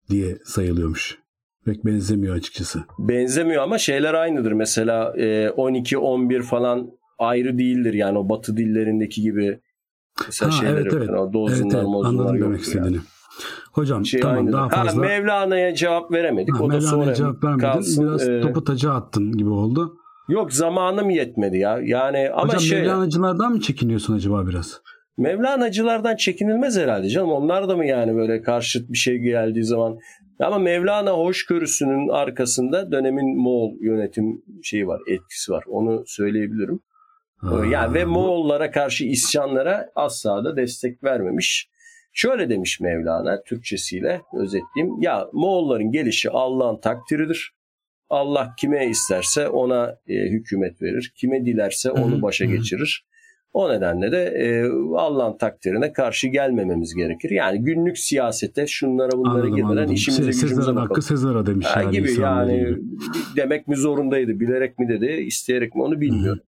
[0.09, 1.19] diye sayılıyormuş.
[1.65, 2.83] Pek benzemiyor açıkçası.
[2.99, 4.51] Benzemiyor ama şeyler aynıdır.
[4.51, 7.93] Mesela e, 12, 11 falan ayrı değildir.
[7.93, 9.59] Yani o batı dillerindeki gibi
[10.25, 10.93] mesela Ha, şeyler evet, yok.
[10.97, 11.07] evet.
[11.07, 11.83] Yani o dozunlar, evet, evet.
[11.83, 12.85] mozunlar demek istediğini.
[12.85, 12.97] yani.
[13.73, 14.53] Hocam Şey tamam aynıdır.
[14.53, 15.01] daha fazla.
[15.01, 16.53] Ha, Mevlana'ya cevap veremedik.
[16.55, 17.61] Ha, o da Mevlana'ya sonra cevap vermedin.
[17.61, 18.07] kalsın.
[18.07, 19.95] Biraz Ee, topu taca attın gibi oldu.
[20.29, 21.79] Yok zamanım yetmedi ya.
[21.83, 24.81] Yani ama Hocam şey Mevlana'cılardan mı çekiniyorsun acaba biraz?
[25.17, 27.31] Mevlana'cılardan çekinilmez herhalde canım.
[27.31, 29.97] Onlar da mı yani böyle karşıt bir şey geldiği zaman
[30.45, 35.63] ama Mevlana hoşgörüsünün arkasında dönemin Moğol yönetim şeyi var, etkisi var.
[35.67, 36.79] Onu söyleyebilirim.
[37.37, 41.69] Ha, yani ve Moğollara karşı isyanlara asla da destek vermemiş.
[42.13, 45.01] Şöyle demiş Mevlana Türkçesiyle özetleyeyim.
[45.01, 47.53] Ya Moğolların gelişi Allah'ın takdiridir.
[48.09, 51.13] Allah kime isterse ona e, hükümet verir.
[51.15, 53.08] Kime dilerse onu başa geçirir.
[53.53, 54.63] O nedenle de e,
[54.97, 57.29] Allah'ın takdirine karşı gelmememiz gerekir.
[57.29, 59.93] Yani günlük siyasete şunlara bunlara Anladım, girmeden anladım.
[59.93, 60.77] işimize Se- gücümüze bakalım.
[60.77, 61.91] hakkı Sezar'a demiş Ha, yani.
[61.91, 62.81] gibi yani gibi.
[63.35, 66.43] demek mi zorundaydı, bilerek mi dedi, isteyerek mi onu bilmiyorum.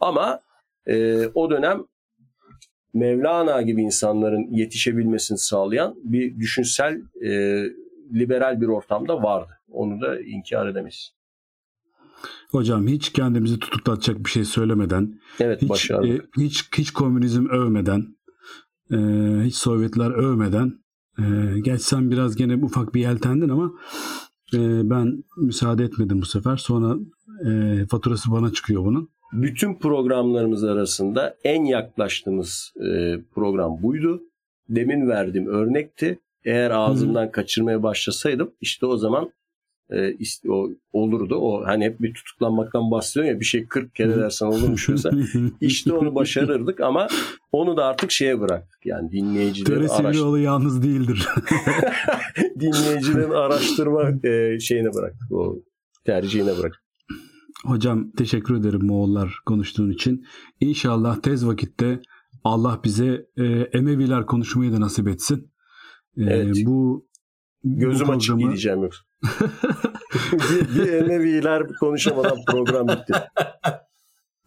[0.00, 0.40] Ama
[0.86, 1.84] e, o dönem
[2.94, 7.30] Mevlana gibi insanların yetişebilmesini sağlayan bir düşünsel e,
[8.14, 9.52] liberal bir ortamda vardı.
[9.70, 11.14] Onu da inkar edemeyiz.
[12.50, 18.06] Hocam hiç kendimizi tutuklatacak bir şey söylemeden, Evet hiç e, hiç hiç komünizm övmeden,
[18.92, 18.96] e,
[19.44, 20.72] hiç Sovyetler övmeden,
[21.18, 21.24] e,
[21.60, 23.72] geç sen biraz gene ufak bir yeltendin ama
[24.54, 26.56] e, ben müsaade etmedim bu sefer.
[26.56, 26.96] Sonra
[27.46, 29.08] e, faturası bana çıkıyor bunun.
[29.32, 34.22] Bütün programlarımız arasında en yaklaştığımız e, program buydu.
[34.68, 36.18] Demin verdiğim örnekti.
[36.44, 39.30] Eğer ağzımdan kaçırmaya başlasaydım işte o zaman
[39.90, 41.34] e, ist- o olurdu.
[41.36, 45.18] O hani hep bir tutuklanmaktan bahsediyor ya bir şey 40 kere dersen olurmuş mesela.
[45.60, 47.08] İşte onu başarırdık ama
[47.52, 48.86] onu da artık şeye bıraktık.
[48.86, 51.28] Yani dinleyicilerin, Töre araş- Sivrioğlu yalnız değildir.
[52.60, 55.32] dinleyicilerin araştırma e, şeyine bıraktık.
[55.32, 55.62] O
[56.04, 56.84] tercihine bıraktık.
[57.64, 60.24] Hocam teşekkür ederim Moğollar konuştuğun için.
[60.60, 62.00] İnşallah tez vakitte
[62.44, 65.50] Allah bize e, Emeviler konuşmayı da nasip etsin.
[66.16, 66.56] E, Evet.
[66.66, 67.06] Bu
[67.64, 69.00] Gözüm bu açık programı- diyeceğim yoksa.
[70.32, 73.12] bir, bir Emeviler konuşamadan program bitti.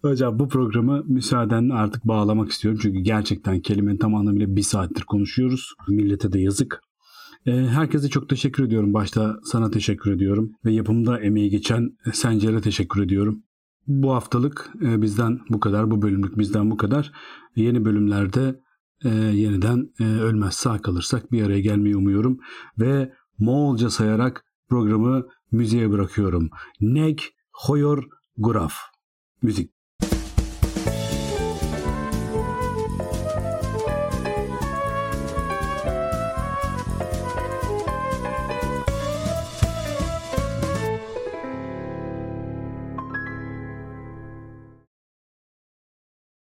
[0.01, 2.79] Hocam bu programı müsaadenle artık bağlamak istiyorum.
[2.83, 5.73] Çünkü gerçekten kelimenin tam anlamıyla bir saattir konuşuyoruz.
[5.87, 6.81] Millete de yazık.
[7.45, 8.93] Ee, herkese çok teşekkür ediyorum.
[8.93, 10.51] Başta sana teşekkür ediyorum.
[10.65, 13.43] Ve yapımda emeği geçen Sencer'e teşekkür ediyorum.
[13.87, 15.91] Bu haftalık e, bizden bu kadar.
[15.91, 17.11] Bu bölümlük bizden bu kadar.
[17.55, 18.59] Yeni bölümlerde
[19.05, 22.39] e, yeniden e, ölmez sağ kalırsak bir araya gelmeyi umuyorum.
[22.79, 26.49] Ve Moğolca sayarak programı müziğe bırakıyorum.
[26.81, 27.19] Neg
[27.51, 28.03] Hoyor
[28.37, 28.73] Guraf.
[29.41, 29.76] Müzik.